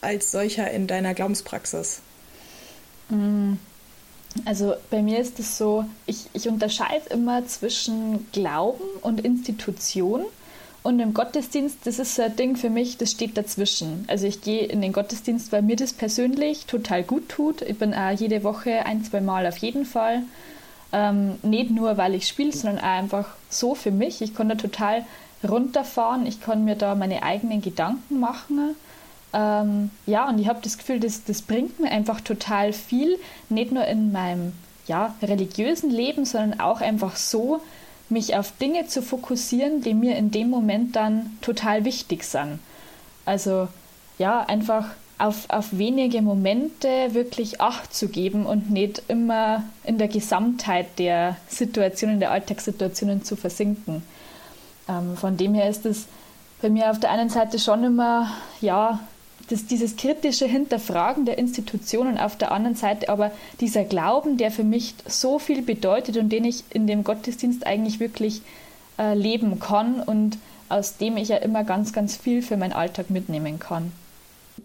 als 0.00 0.30
solcher 0.30 0.70
in 0.70 0.86
deiner 0.86 1.14
Glaubenspraxis? 1.14 2.00
Mhm. 3.08 3.58
Also 4.44 4.74
bei 4.90 5.02
mir 5.02 5.18
ist 5.18 5.38
es 5.38 5.58
so, 5.58 5.84
ich, 6.06 6.26
ich 6.32 6.48
unterscheide 6.48 7.10
immer 7.10 7.46
zwischen 7.46 8.26
Glauben 8.32 8.84
und 9.02 9.20
Institution. 9.20 10.24
Und 10.82 10.98
im 10.98 11.14
Gottesdienst, 11.14 11.78
das 11.84 12.00
ist 12.00 12.16
so 12.16 12.22
ein 12.22 12.34
Ding 12.34 12.56
für 12.56 12.70
mich, 12.70 12.96
das 12.96 13.12
steht 13.12 13.36
dazwischen. 13.36 14.04
Also 14.08 14.26
ich 14.26 14.40
gehe 14.40 14.64
in 14.64 14.82
den 14.82 14.92
Gottesdienst, 14.92 15.52
weil 15.52 15.62
mir 15.62 15.76
das 15.76 15.92
persönlich 15.92 16.66
total 16.66 17.04
gut 17.04 17.28
tut. 17.28 17.62
Ich 17.62 17.78
bin 17.78 17.94
auch 17.94 18.10
jede 18.10 18.42
Woche 18.42 18.84
ein, 18.84 19.04
zwei 19.04 19.20
Mal 19.20 19.46
auf 19.46 19.58
jeden 19.58 19.84
Fall. 19.84 20.22
Ähm, 20.92 21.36
nicht 21.42 21.70
nur, 21.70 21.96
weil 21.98 22.14
ich 22.14 22.26
spiele, 22.26 22.52
sondern 22.52 22.80
auch 22.80 22.98
einfach 22.98 23.28
so 23.48 23.76
für 23.76 23.92
mich. 23.92 24.22
Ich 24.22 24.34
kann 24.34 24.48
da 24.48 24.56
total 24.56 25.04
runterfahren. 25.48 26.26
Ich 26.26 26.40
kann 26.40 26.64
mir 26.64 26.74
da 26.74 26.96
meine 26.96 27.22
eigenen 27.22 27.62
Gedanken 27.62 28.18
machen. 28.18 28.74
Ähm, 29.32 29.90
ja, 30.06 30.28
und 30.28 30.38
ich 30.38 30.48
habe 30.48 30.60
das 30.62 30.78
Gefühl, 30.78 31.00
das, 31.00 31.24
das 31.24 31.42
bringt 31.42 31.80
mir 31.80 31.90
einfach 31.90 32.20
total 32.20 32.72
viel, 32.72 33.18
nicht 33.48 33.72
nur 33.72 33.84
in 33.86 34.12
meinem 34.12 34.52
ja, 34.86 35.14
religiösen 35.22 35.90
Leben, 35.90 36.24
sondern 36.24 36.60
auch 36.60 36.80
einfach 36.80 37.16
so, 37.16 37.60
mich 38.08 38.36
auf 38.36 38.52
Dinge 38.58 38.86
zu 38.86 39.00
fokussieren, 39.02 39.80
die 39.80 39.94
mir 39.94 40.16
in 40.16 40.30
dem 40.30 40.50
Moment 40.50 40.96
dann 40.96 41.38
total 41.40 41.84
wichtig 41.84 42.24
sind. 42.24 42.58
Also 43.24 43.68
ja, 44.18 44.40
einfach 44.40 44.86
auf, 45.18 45.48
auf 45.48 45.78
wenige 45.78 46.20
Momente 46.20 46.88
wirklich 47.14 47.60
Acht 47.60 47.94
zu 47.94 48.08
geben 48.08 48.44
und 48.44 48.70
nicht 48.70 49.02
immer 49.08 49.62
in 49.84 49.96
der 49.96 50.08
Gesamtheit 50.08 50.98
der 50.98 51.36
Situationen, 51.48 52.20
der 52.20 52.32
Alltagssituationen 52.32 53.24
zu 53.24 53.36
versinken. 53.36 54.02
Ähm, 54.88 55.16
von 55.16 55.36
dem 55.36 55.54
her 55.54 55.68
ist 55.68 55.86
es 55.86 56.06
bei 56.60 56.68
mir 56.68 56.90
auf 56.90 57.00
der 57.00 57.10
einen 57.10 57.30
Seite 57.30 57.58
schon 57.58 57.84
immer, 57.84 58.30
ja, 58.60 59.00
das, 59.48 59.66
dieses 59.66 59.96
kritische 59.96 60.46
Hinterfragen 60.46 61.24
der 61.24 61.38
Institutionen 61.38 62.18
auf 62.18 62.36
der 62.36 62.52
anderen 62.52 62.76
Seite, 62.76 63.08
aber 63.08 63.32
dieser 63.60 63.84
Glauben, 63.84 64.36
der 64.36 64.50
für 64.50 64.64
mich 64.64 64.94
so 65.06 65.38
viel 65.38 65.62
bedeutet 65.62 66.16
und 66.16 66.30
den 66.30 66.44
ich 66.44 66.64
in 66.70 66.86
dem 66.86 67.04
Gottesdienst 67.04 67.66
eigentlich 67.66 68.00
wirklich 68.00 68.42
äh, 68.98 69.14
leben 69.14 69.58
kann 69.60 70.00
und 70.00 70.38
aus 70.68 70.96
dem 70.96 71.16
ich 71.16 71.28
ja 71.28 71.36
immer 71.36 71.64
ganz, 71.64 71.92
ganz 71.92 72.16
viel 72.16 72.42
für 72.42 72.56
meinen 72.56 72.72
Alltag 72.72 73.10
mitnehmen 73.10 73.58
kann. 73.58 73.92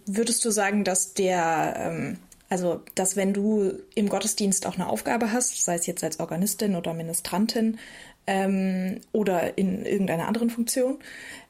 Würdest 0.06 0.44
du 0.46 0.52
sagen, 0.52 0.84
dass 0.84 1.14
der, 1.14 1.76
ähm, 1.78 2.18
also 2.50 2.82
dass 2.96 3.16
wenn 3.16 3.34
du 3.34 3.74
im 3.94 4.08
Gottesdienst 4.08 4.66
auch 4.68 4.76
eine 4.76 4.88
Aufgabe 4.88 5.32
hast, 5.34 5.64
sei 5.64 5.76
es 5.76 5.86
jetzt 5.86 6.04
als 6.04 6.20
Organistin 6.20 6.76
oder 6.76 6.94
Ministrantin 6.94 7.78
ähm, 8.26 9.02
oder 9.12 9.58
in 9.58 9.86
irgendeiner 9.86 10.28
anderen 10.28 10.50
Funktion, 10.50 11.00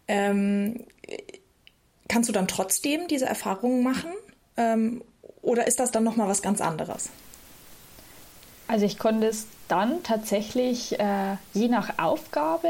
ähm, 0.07 0.79
Kannst 2.07 2.29
du 2.29 2.33
dann 2.33 2.47
trotzdem 2.47 3.07
diese 3.07 3.25
Erfahrungen 3.25 3.83
machen? 3.83 4.11
Ähm, 4.55 5.01
oder 5.41 5.67
ist 5.67 5.79
das 5.79 5.91
dann 5.91 6.03
nochmal 6.03 6.27
was 6.27 6.41
ganz 6.41 6.61
anderes? 6.61 7.09
Also 8.67 8.85
ich 8.85 8.99
konnte 8.99 9.27
es 9.27 9.47
dann 9.67 10.03
tatsächlich 10.03 10.99
äh, 10.99 11.37
je 11.53 11.67
nach 11.69 11.99
Aufgabe 11.99 12.69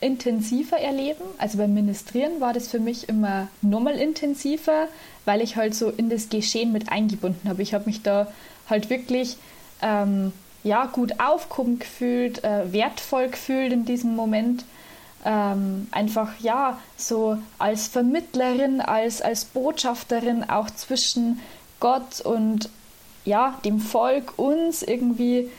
intensiver 0.00 0.78
erleben. 0.78 1.24
Also 1.38 1.58
beim 1.58 1.74
Ministrieren 1.74 2.40
war 2.40 2.52
das 2.52 2.68
für 2.68 2.78
mich 2.78 3.08
immer 3.08 3.48
nochmal 3.62 3.96
intensiver, 3.96 4.88
weil 5.24 5.40
ich 5.40 5.56
halt 5.56 5.74
so 5.74 5.90
in 5.90 6.10
das 6.10 6.28
Geschehen 6.28 6.72
mit 6.72 6.90
eingebunden 6.92 7.48
habe. 7.48 7.62
Ich 7.62 7.74
habe 7.74 7.86
mich 7.86 8.02
da 8.02 8.32
halt 8.68 8.90
wirklich 8.90 9.36
ähm, 9.82 10.32
ja, 10.62 10.86
gut 10.86 11.18
aufgehoben 11.20 11.78
gefühlt, 11.78 12.44
äh, 12.44 12.72
wertvoll 12.72 13.28
gefühlt 13.28 13.72
in 13.72 13.84
diesem 13.84 14.14
Moment 14.14 14.64
ähm, 15.26 15.88
einfach 15.90 16.38
ja 16.38 16.78
so 16.96 17.36
als 17.58 17.88
Vermittlerin, 17.88 18.80
als, 18.80 19.20
als 19.20 19.44
Botschafterin 19.44 20.48
auch 20.48 20.70
zwischen 20.70 21.40
Gott 21.80 22.20
und 22.20 22.70
ja 23.24 23.58
dem 23.64 23.80
Volk 23.80 24.38
uns 24.38 24.82
irgendwie 24.82 25.50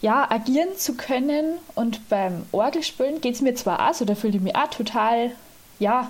ja 0.00 0.30
agieren 0.30 0.76
zu 0.76 0.94
können. 0.94 1.58
Und 1.74 2.08
beim 2.08 2.46
Orgelspielen 2.52 3.20
geht 3.20 3.34
es 3.34 3.42
mir 3.42 3.56
zwar 3.56 3.90
auch 3.90 3.94
so, 3.94 4.04
da 4.04 4.14
fühle 4.14 4.36
ich 4.36 4.42
mich 4.42 4.54
auch 4.54 4.68
total 4.68 5.32
ja 5.80 6.08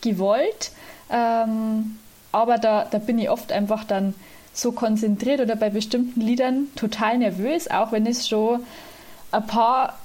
gewollt, 0.00 0.72
ähm, 1.10 1.98
aber 2.32 2.58
da, 2.58 2.86
da 2.90 2.98
bin 2.98 3.18
ich 3.18 3.30
oft 3.30 3.52
einfach 3.52 3.84
dann 3.84 4.14
so 4.52 4.72
konzentriert 4.72 5.40
oder 5.40 5.56
bei 5.56 5.68
bestimmten 5.68 6.22
Liedern 6.22 6.68
total 6.74 7.18
nervös, 7.18 7.70
auch 7.70 7.92
wenn 7.92 8.06
es 8.06 8.28
schon 8.28 8.64
ein 9.30 9.46
paar 9.46 9.98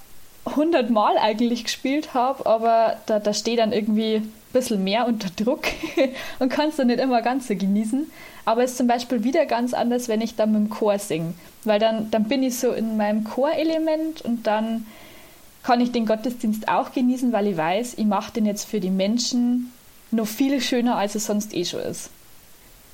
hundertmal 0.45 1.17
eigentlich 1.17 1.65
gespielt 1.65 2.13
habe, 2.13 2.45
aber 2.45 2.97
da, 3.05 3.19
da 3.19 3.33
steht 3.33 3.59
dann 3.59 3.71
irgendwie 3.71 4.15
ein 4.15 4.33
bisschen 4.53 4.83
mehr 4.83 5.07
unter 5.07 5.29
Druck 5.29 5.65
und 6.39 6.49
kannst 6.49 6.79
dann 6.79 6.87
nicht 6.87 6.99
immer 6.99 7.21
ganz 7.21 7.47
so 7.47 7.55
genießen. 7.55 8.11
Aber 8.43 8.63
es 8.63 8.71
ist 8.71 8.77
zum 8.77 8.87
Beispiel 8.87 9.23
wieder 9.23 9.45
ganz 9.45 9.73
anders, 9.73 10.07
wenn 10.07 10.21
ich 10.21 10.35
dann 10.35 10.51
mit 10.51 10.61
dem 10.61 10.69
Chor 10.69 10.97
singe, 10.97 11.33
weil 11.63 11.79
dann, 11.79 12.09
dann 12.09 12.23
bin 12.23 12.41
ich 12.41 12.57
so 12.57 12.71
in 12.71 12.97
meinem 12.97 13.23
Chorelement 13.23 14.21
und 14.21 14.47
dann 14.47 14.87
kann 15.63 15.79
ich 15.79 15.91
den 15.91 16.07
Gottesdienst 16.07 16.67
auch 16.67 16.91
genießen, 16.91 17.31
weil 17.31 17.47
ich 17.47 17.57
weiß, 17.57 17.93
ich 17.97 18.05
mache 18.05 18.33
den 18.33 18.47
jetzt 18.47 18.65
für 18.65 18.79
die 18.79 18.89
Menschen 18.89 19.71
noch 20.09 20.27
viel 20.27 20.59
schöner, 20.59 20.97
als 20.97 21.13
es 21.13 21.27
sonst 21.27 21.53
eh 21.53 21.65
schon 21.65 21.81
ist. 21.81 22.09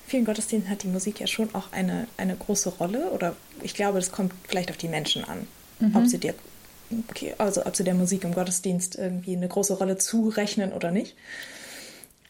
Vielen 0.05 0.25
Gottesdiensten 0.25 0.69
hat 0.69 0.83
die 0.83 0.87
Musik 0.87 1.19
ja 1.19 1.27
schon 1.27 1.49
auch 1.53 1.71
eine, 1.71 2.07
eine 2.17 2.35
große 2.35 2.69
Rolle 2.69 3.11
oder 3.11 3.35
ich 3.61 3.73
glaube, 3.73 3.99
das 3.99 4.11
kommt 4.11 4.33
vielleicht 4.47 4.69
auf 4.69 4.77
die 4.77 4.87
Menschen 4.89 5.23
an, 5.23 5.47
mhm. 5.79 5.95
ob 5.95 6.07
sie 6.07 6.17
dir 6.17 6.33
okay, 7.09 7.35
also 7.37 7.65
ob 7.65 7.75
sie 7.75 7.83
der 7.83 7.93
Musik 7.93 8.23
im 8.23 8.33
Gottesdienst 8.33 8.95
irgendwie 8.95 9.35
eine 9.35 9.47
große 9.47 9.77
Rolle 9.77 9.97
zurechnen 9.97 10.73
oder 10.73 10.91
nicht. 10.91 11.15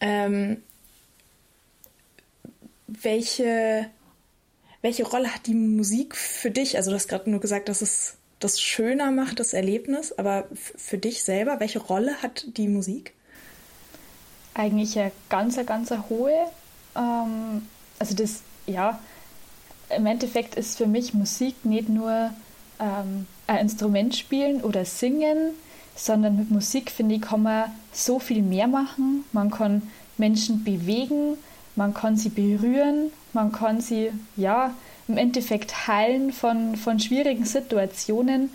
Ähm, 0.00 0.62
welche, 2.86 3.86
welche 4.82 5.06
Rolle 5.06 5.34
hat 5.34 5.46
die 5.46 5.54
Musik 5.54 6.16
für 6.16 6.50
dich? 6.50 6.76
Also 6.76 6.90
du 6.90 6.96
hast 6.96 7.08
gerade 7.08 7.30
nur 7.30 7.40
gesagt, 7.40 7.68
dass 7.68 7.82
es 7.82 8.14
das 8.40 8.60
schöner 8.60 9.10
macht, 9.10 9.40
das 9.40 9.52
Erlebnis, 9.52 10.12
aber 10.12 10.46
für 10.54 10.98
dich 10.98 11.24
selber, 11.24 11.60
welche 11.60 11.80
Rolle 11.80 12.22
hat 12.22 12.46
die 12.56 12.68
Musik? 12.68 13.12
Eigentlich 14.54 14.98
eine 14.98 15.12
ganz, 15.28 15.56
ganz 15.66 15.92
hohe. 16.08 16.50
Ähm, 16.96 17.62
also 17.98 18.14
das, 18.14 18.42
ja, 18.66 19.00
im 19.94 20.06
Endeffekt 20.06 20.54
ist 20.54 20.78
für 20.78 20.86
mich 20.86 21.14
Musik 21.14 21.64
nicht 21.64 21.88
nur 21.88 22.32
ähm, 22.80 23.26
ein 23.46 23.58
Instrument 23.58 24.14
spielen 24.14 24.62
oder 24.62 24.84
singen, 24.84 25.54
sondern 25.96 26.36
mit 26.36 26.50
Musik, 26.50 26.90
finde 26.90 27.16
ich, 27.16 27.22
kann 27.22 27.42
man 27.42 27.72
so 27.92 28.18
viel 28.18 28.42
mehr 28.42 28.68
machen. 28.68 29.24
Man 29.32 29.50
kann 29.50 29.82
Menschen 30.16 30.64
bewegen, 30.64 31.36
man 31.74 31.94
kann 31.94 32.16
sie 32.16 32.28
berühren, 32.28 33.12
man 33.32 33.52
kann 33.52 33.80
sie, 33.80 34.10
ja, 34.36 34.74
im 35.06 35.16
Endeffekt 35.16 35.88
heilen 35.88 36.32
von, 36.32 36.76
von 36.76 37.00
schwierigen 37.00 37.44
Situationen. 37.44 38.50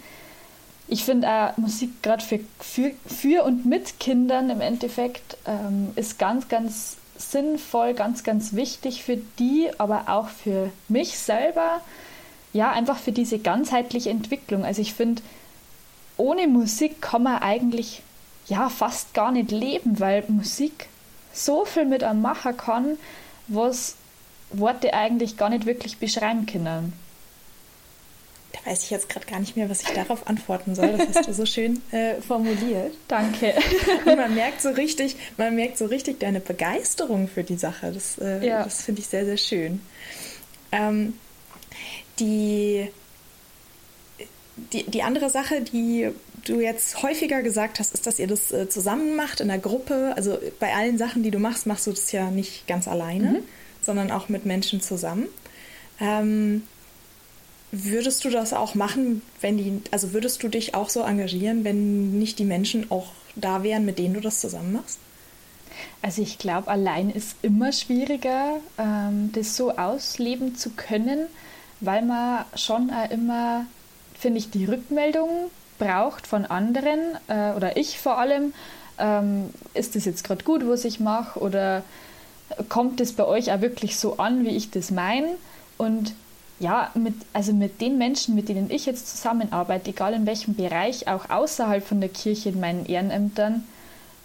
Ich 0.87 1.03
finde 1.03 1.27
auch 1.27 1.57
Musik 1.57 2.03
gerade 2.03 2.23
für, 2.23 2.39
für, 2.59 2.91
für 3.07 3.43
und 3.43 3.65
mit 3.65 3.99
Kindern 3.99 4.49
im 4.49 4.61
Endeffekt 4.61 5.37
ähm, 5.47 5.91
ist 5.95 6.19
ganz, 6.19 6.47
ganz 6.49 6.97
sinnvoll, 7.17 7.93
ganz, 7.93 8.23
ganz 8.23 8.53
wichtig 8.53 9.03
für 9.03 9.17
die, 9.39 9.69
aber 9.77 10.03
auch 10.07 10.27
für 10.27 10.71
mich 10.89 11.17
selber 11.17 11.81
ja, 12.53 12.71
einfach 12.71 12.97
für 12.97 13.11
diese 13.11 13.39
ganzheitliche 13.39 14.11
Entwicklung. 14.11 14.63
Also 14.63 14.81
ich 14.81 14.93
finde, 14.93 15.21
ohne 16.17 16.47
Musik 16.47 17.01
kann 17.01 17.23
man 17.23 17.41
eigentlich 17.41 18.01
ja 18.47 18.69
fast 18.69 19.13
gar 19.13 19.31
nicht 19.31 19.51
leben, 19.51 19.99
weil 19.99 20.23
Musik 20.27 20.87
so 21.33 21.65
viel 21.65 21.85
mit 21.85 22.03
einem 22.03 22.21
machen 22.21 22.55
kann, 22.55 22.97
was 23.47 23.95
Worte 24.51 24.93
eigentlich 24.93 25.35
gar 25.35 25.49
nicht 25.49 25.65
wirklich 25.65 25.97
beschreiben 25.97 26.45
können. 26.45 26.93
Da 28.51 28.69
weiß 28.69 28.83
ich 28.83 28.91
jetzt 28.91 29.09
gerade 29.09 29.25
gar 29.25 29.39
nicht 29.39 29.57
mehr, 29.57 29.67
was 29.67 29.81
ich 29.81 29.89
darauf 29.89 30.27
antworten 30.27 30.75
soll. 30.75 30.95
Das 30.95 31.15
hast 31.15 31.27
du 31.27 31.33
so 31.33 31.45
schön 31.47 31.81
äh, 31.91 32.21
formuliert. 32.21 32.93
Danke. 33.07 33.55
Und 34.05 34.15
man 34.15 34.35
merkt 34.35 34.61
so 34.61 34.69
richtig, 34.69 35.15
man 35.37 35.55
merkt 35.55 35.79
so 35.79 35.85
richtig 35.85 36.19
deine 36.19 36.39
Begeisterung 36.39 37.27
für 37.27 37.43
die 37.43 37.57
Sache. 37.57 37.91
Das, 37.91 38.19
äh, 38.19 38.45
ja. 38.45 38.63
das 38.63 38.83
finde 38.83 39.01
ich 39.01 39.07
sehr, 39.07 39.25
sehr 39.25 39.37
schön. 39.37 39.81
Ähm, 40.71 41.15
die, 42.23 42.89
die, 44.71 44.83
die 44.83 45.03
andere 45.03 45.29
Sache, 45.29 45.61
die 45.61 46.09
du 46.45 46.59
jetzt 46.59 47.03
häufiger 47.03 47.41
gesagt 47.41 47.79
hast, 47.79 47.93
ist, 47.93 48.07
dass 48.07 48.19
ihr 48.19 48.27
das 48.27 48.51
äh, 48.51 48.69
zusammen 48.69 49.15
macht 49.15 49.39
in 49.41 49.47
der 49.47 49.59
Gruppe. 49.59 50.13
Also 50.15 50.37
bei 50.59 50.73
allen 50.73 50.97
Sachen, 50.97 51.23
die 51.23 51.31
du 51.31 51.39
machst, 51.39 51.65
machst 51.65 51.87
du 51.87 51.91
das 51.91 52.11
ja 52.11 52.31
nicht 52.31 52.67
ganz 52.67 52.87
alleine, 52.87 53.31
mhm. 53.31 53.43
sondern 53.81 54.11
auch 54.11 54.29
mit 54.29 54.45
Menschen 54.45 54.81
zusammen. 54.81 55.27
Ähm, 55.99 56.63
Würdest 57.75 58.23
du 58.23 58.29
das 58.29 58.53
auch 58.53 58.75
machen, 58.75 59.23
wenn 59.41 59.57
die, 59.57 59.81
also 59.89 60.13
würdest 60.13 60.43
du 60.43 60.47
dich 60.47 60.75
auch 60.75 60.89
so 60.89 61.01
engagieren, 61.01 61.63
wenn 61.63 62.19
nicht 62.19 62.37
die 62.37 62.45
Menschen 62.45 62.91
auch 62.91 63.07
da 63.35 63.63
wären, 63.63 63.83
mit 63.83 63.97
denen 63.97 64.13
du 64.13 64.19
das 64.19 64.41
zusammen 64.41 64.73
machst? 64.73 64.99
Also 66.03 66.21
ich 66.21 66.37
glaube, 66.37 66.67
allein 66.67 67.09
ist 67.09 67.35
immer 67.41 67.71
schwieriger, 67.71 68.59
ähm, 68.77 69.31
das 69.33 69.57
so 69.57 69.71
ausleben 69.71 70.55
zu 70.55 70.69
können, 70.69 71.25
weil 71.85 72.03
man 72.03 72.45
schon 72.55 72.89
auch 72.91 73.09
immer, 73.09 73.65
finde 74.17 74.39
ich, 74.39 74.49
die 74.49 74.65
Rückmeldung 74.65 75.29
braucht 75.79 76.27
von 76.27 76.45
anderen 76.45 76.99
äh, 77.27 77.51
oder 77.51 77.77
ich 77.77 77.99
vor 77.99 78.17
allem. 78.17 78.53
Ähm, 78.99 79.49
ist 79.73 79.95
das 79.95 80.05
jetzt 80.05 80.23
gerade 80.23 80.43
gut, 80.43 80.67
was 80.67 80.85
ich 80.85 80.99
mache 80.99 81.39
oder 81.39 81.83
kommt 82.69 82.99
das 82.99 83.13
bei 83.13 83.25
euch 83.25 83.51
auch 83.51 83.61
wirklich 83.61 83.97
so 83.97 84.17
an, 84.17 84.45
wie 84.45 84.55
ich 84.55 84.69
das 84.71 84.91
meine? 84.91 85.27
Und 85.77 86.13
ja, 86.59 86.91
mit, 86.93 87.15
also 87.33 87.51
mit 87.51 87.81
den 87.81 87.97
Menschen, 87.97 88.35
mit 88.35 88.49
denen 88.49 88.69
ich 88.69 88.85
jetzt 88.85 89.09
zusammenarbeite, 89.09 89.89
egal 89.89 90.13
in 90.13 90.25
welchem 90.25 90.55
Bereich, 90.55 91.07
auch 91.07 91.29
außerhalb 91.29 91.85
von 91.85 91.99
der 91.99 92.09
Kirche 92.09 92.49
in 92.49 92.59
meinen 92.59 92.85
Ehrenämtern, 92.85 93.67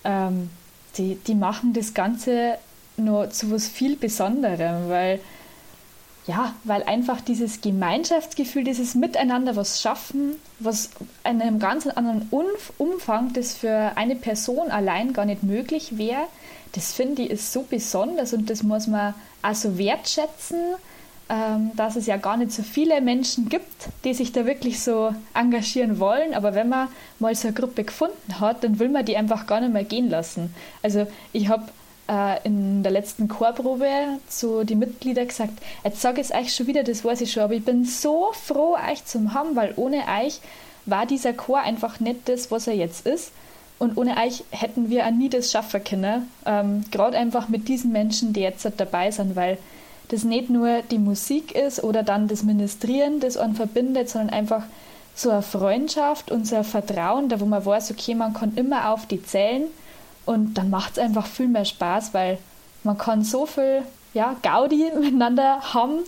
ähm, 0.04 0.50
die, 0.96 1.16
die 1.26 1.34
machen 1.34 1.72
das 1.72 1.94
Ganze 1.94 2.58
nur 2.96 3.30
zu 3.30 3.50
was 3.50 3.68
viel 3.68 3.96
Besonderem, 3.96 4.88
weil 4.88 5.20
ja, 6.28 6.54
weil 6.64 6.82
einfach 6.82 7.22
dieses 7.22 7.62
Gemeinschaftsgefühl, 7.62 8.62
dieses 8.62 8.94
Miteinander 8.94 9.56
was 9.56 9.80
schaffen, 9.80 10.36
was 10.60 10.90
in 11.24 11.40
einem 11.40 11.58
ganz 11.58 11.86
anderen 11.86 12.28
Umfang, 12.76 13.32
das 13.32 13.54
für 13.54 13.92
eine 13.96 14.14
Person 14.14 14.70
allein 14.70 15.14
gar 15.14 15.24
nicht 15.24 15.42
möglich 15.42 15.96
wäre, 15.96 16.24
das 16.72 16.92
finde 16.92 17.22
ich 17.22 17.30
ist 17.30 17.52
so 17.52 17.62
besonders 17.62 18.34
und 18.34 18.50
das 18.50 18.62
muss 18.62 18.86
man 18.86 19.14
also 19.40 19.78
wertschätzen 19.78 20.58
ähm, 21.30 21.72
dass 21.76 21.96
es 21.96 22.06
ja 22.06 22.16
gar 22.16 22.38
nicht 22.38 22.52
so 22.52 22.62
viele 22.62 23.02
Menschen 23.02 23.50
gibt, 23.50 23.88
die 24.04 24.14
sich 24.14 24.32
da 24.32 24.46
wirklich 24.46 24.80
so 24.80 25.14
engagieren 25.34 26.00
wollen. 26.00 26.32
Aber 26.32 26.54
wenn 26.54 26.70
man 26.70 26.88
mal 27.18 27.34
so 27.34 27.48
eine 27.48 27.54
Gruppe 27.54 27.84
gefunden 27.84 28.40
hat, 28.40 28.64
dann 28.64 28.78
will 28.78 28.88
man 28.88 29.04
die 29.04 29.16
einfach 29.16 29.46
gar 29.46 29.60
nicht 29.60 29.74
mehr 29.74 29.84
gehen 29.84 30.08
lassen. 30.08 30.54
Also 30.82 31.06
ich 31.34 31.48
habe 31.48 31.64
äh, 32.08 32.44
in 32.44 32.82
der 32.82 32.92
letzten 32.92 33.28
Chorprobe 33.28 34.18
zu 34.28 34.64
den 34.64 34.78
Mitgliedern 34.78 35.28
gesagt, 35.28 35.52
jetzt 35.84 36.00
sage 36.00 36.20
ich 36.20 36.30
es 36.30 36.34
euch 36.34 36.54
schon 36.54 36.66
wieder, 36.66 36.82
das 36.82 37.04
weiß 37.04 37.20
ich 37.20 37.32
schon, 37.32 37.42
aber 37.42 37.54
ich 37.54 37.64
bin 37.64 37.84
so 37.84 38.30
froh, 38.32 38.76
euch 38.90 39.04
zu 39.04 39.32
haben, 39.34 39.54
weil 39.56 39.74
ohne 39.76 40.02
euch 40.22 40.40
war 40.86 41.06
dieser 41.06 41.34
Chor 41.34 41.60
einfach 41.60 42.00
nicht 42.00 42.28
das, 42.28 42.50
was 42.50 42.66
er 42.66 42.74
jetzt 42.74 43.06
ist. 43.06 43.32
Und 43.78 43.96
ohne 43.96 44.16
euch 44.16 44.42
hätten 44.50 44.90
wir 44.90 45.06
auch 45.06 45.10
nie 45.10 45.28
das 45.28 45.52
schaffen 45.52 45.84
können. 45.84 46.28
Ähm, 46.44 46.84
Gerade 46.90 47.16
einfach 47.16 47.48
mit 47.48 47.68
diesen 47.68 47.92
Menschen, 47.92 48.32
die 48.32 48.40
jetzt 48.40 48.68
dabei 48.76 49.10
sind, 49.10 49.36
weil 49.36 49.58
das 50.08 50.24
nicht 50.24 50.50
nur 50.50 50.82
die 50.90 50.98
Musik 50.98 51.54
ist 51.54 51.84
oder 51.84 52.02
dann 52.02 52.26
das 52.26 52.42
Ministrieren, 52.42 53.20
das 53.20 53.36
einen 53.36 53.54
verbindet, 53.54 54.08
sondern 54.08 54.30
einfach 54.30 54.64
so 55.14 55.30
eine 55.30 55.42
Freundschaft 55.42 56.30
und 56.30 56.46
so 56.46 56.56
ein 56.56 56.64
Vertrauen, 56.64 57.28
da 57.28 57.40
wo 57.40 57.44
man 57.44 57.64
weiß, 57.64 57.90
okay, 57.90 58.14
man 58.14 58.32
kann 58.32 58.54
immer 58.56 58.90
auf 58.90 59.06
die 59.06 59.22
zählen 59.22 59.64
und 60.28 60.54
dann 60.54 60.68
macht 60.68 60.92
es 60.92 60.98
einfach 60.98 61.26
viel 61.26 61.48
mehr 61.48 61.64
Spaß, 61.64 62.12
weil 62.12 62.36
man 62.84 62.98
kann 62.98 63.24
so 63.24 63.46
viel 63.46 63.82
ja, 64.12 64.36
Gaudi 64.42 64.92
miteinander 65.00 65.72
haben, 65.72 66.00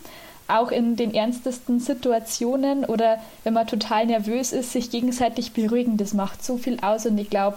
auch 0.47 0.71
in 0.71 0.95
den 0.95 1.15
ernstesten 1.15 1.81
Situationen 1.81 2.85
oder 2.85 3.19
wenn 3.45 3.55
man 3.55 3.67
total 3.67 4.05
nervös 4.05 4.53
ist, 4.53 4.73
sich 4.73 4.91
gegenseitig 4.91 5.53
beruhigen. 5.53 5.97
Das 5.97 6.13
macht 6.13 6.45
so 6.45 6.59
viel 6.59 6.81
aus 6.81 7.07
und 7.07 7.17
ich 7.17 7.31
glaube, 7.31 7.57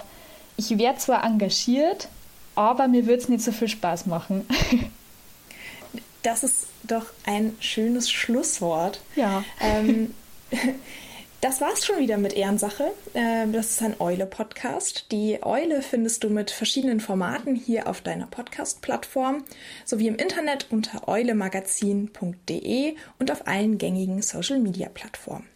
ich 0.56 0.78
wäre 0.78 0.96
zwar 0.96 1.26
engagiert, 1.26 2.08
aber 2.56 2.88
mir 2.88 3.08
würde 3.08 3.24
es 3.24 3.28
nicht 3.28 3.44
so 3.44 3.52
viel 3.52 3.68
Spaß 3.68 4.06
machen. 4.06 4.48
das 6.22 6.44
ist 6.44 6.68
doch 6.84 7.08
ein 7.26 7.58
schönes 7.60 8.10
Schlusswort. 8.10 9.02
Ja. 9.18 9.44
Ähm, 9.60 10.14
das 11.44 11.60
war's 11.60 11.86
schon 11.86 12.00
wieder 12.00 12.18
mit 12.18 12.34
Ehrensache. 12.34 12.92
Ähm, 13.14 13.52
das 13.52 13.72
ist 13.72 13.82
ein 13.82 14.00
Eule-Podcast. 14.00 15.12
Die 15.12 15.44
Eule 15.44 15.82
findest 15.82 16.24
du 16.24 16.30
mit 16.30 16.52
verschiedenen 16.52 17.02
Formaten 17.02 17.56
hier 17.56 17.88
auf 17.88 18.00
deiner 18.00 18.28
Podcast-Plattform 18.28 19.44
sowie 19.84 20.08
im 20.08 20.16
Internet 20.16 20.68
unter 20.70 21.06
eulemagazin.de 21.10 22.96
und 23.20 23.30
auf 23.30 23.46
allen 23.46 23.78
gängigen 23.78 24.22
Social-Media-Plattformen. 24.22 25.53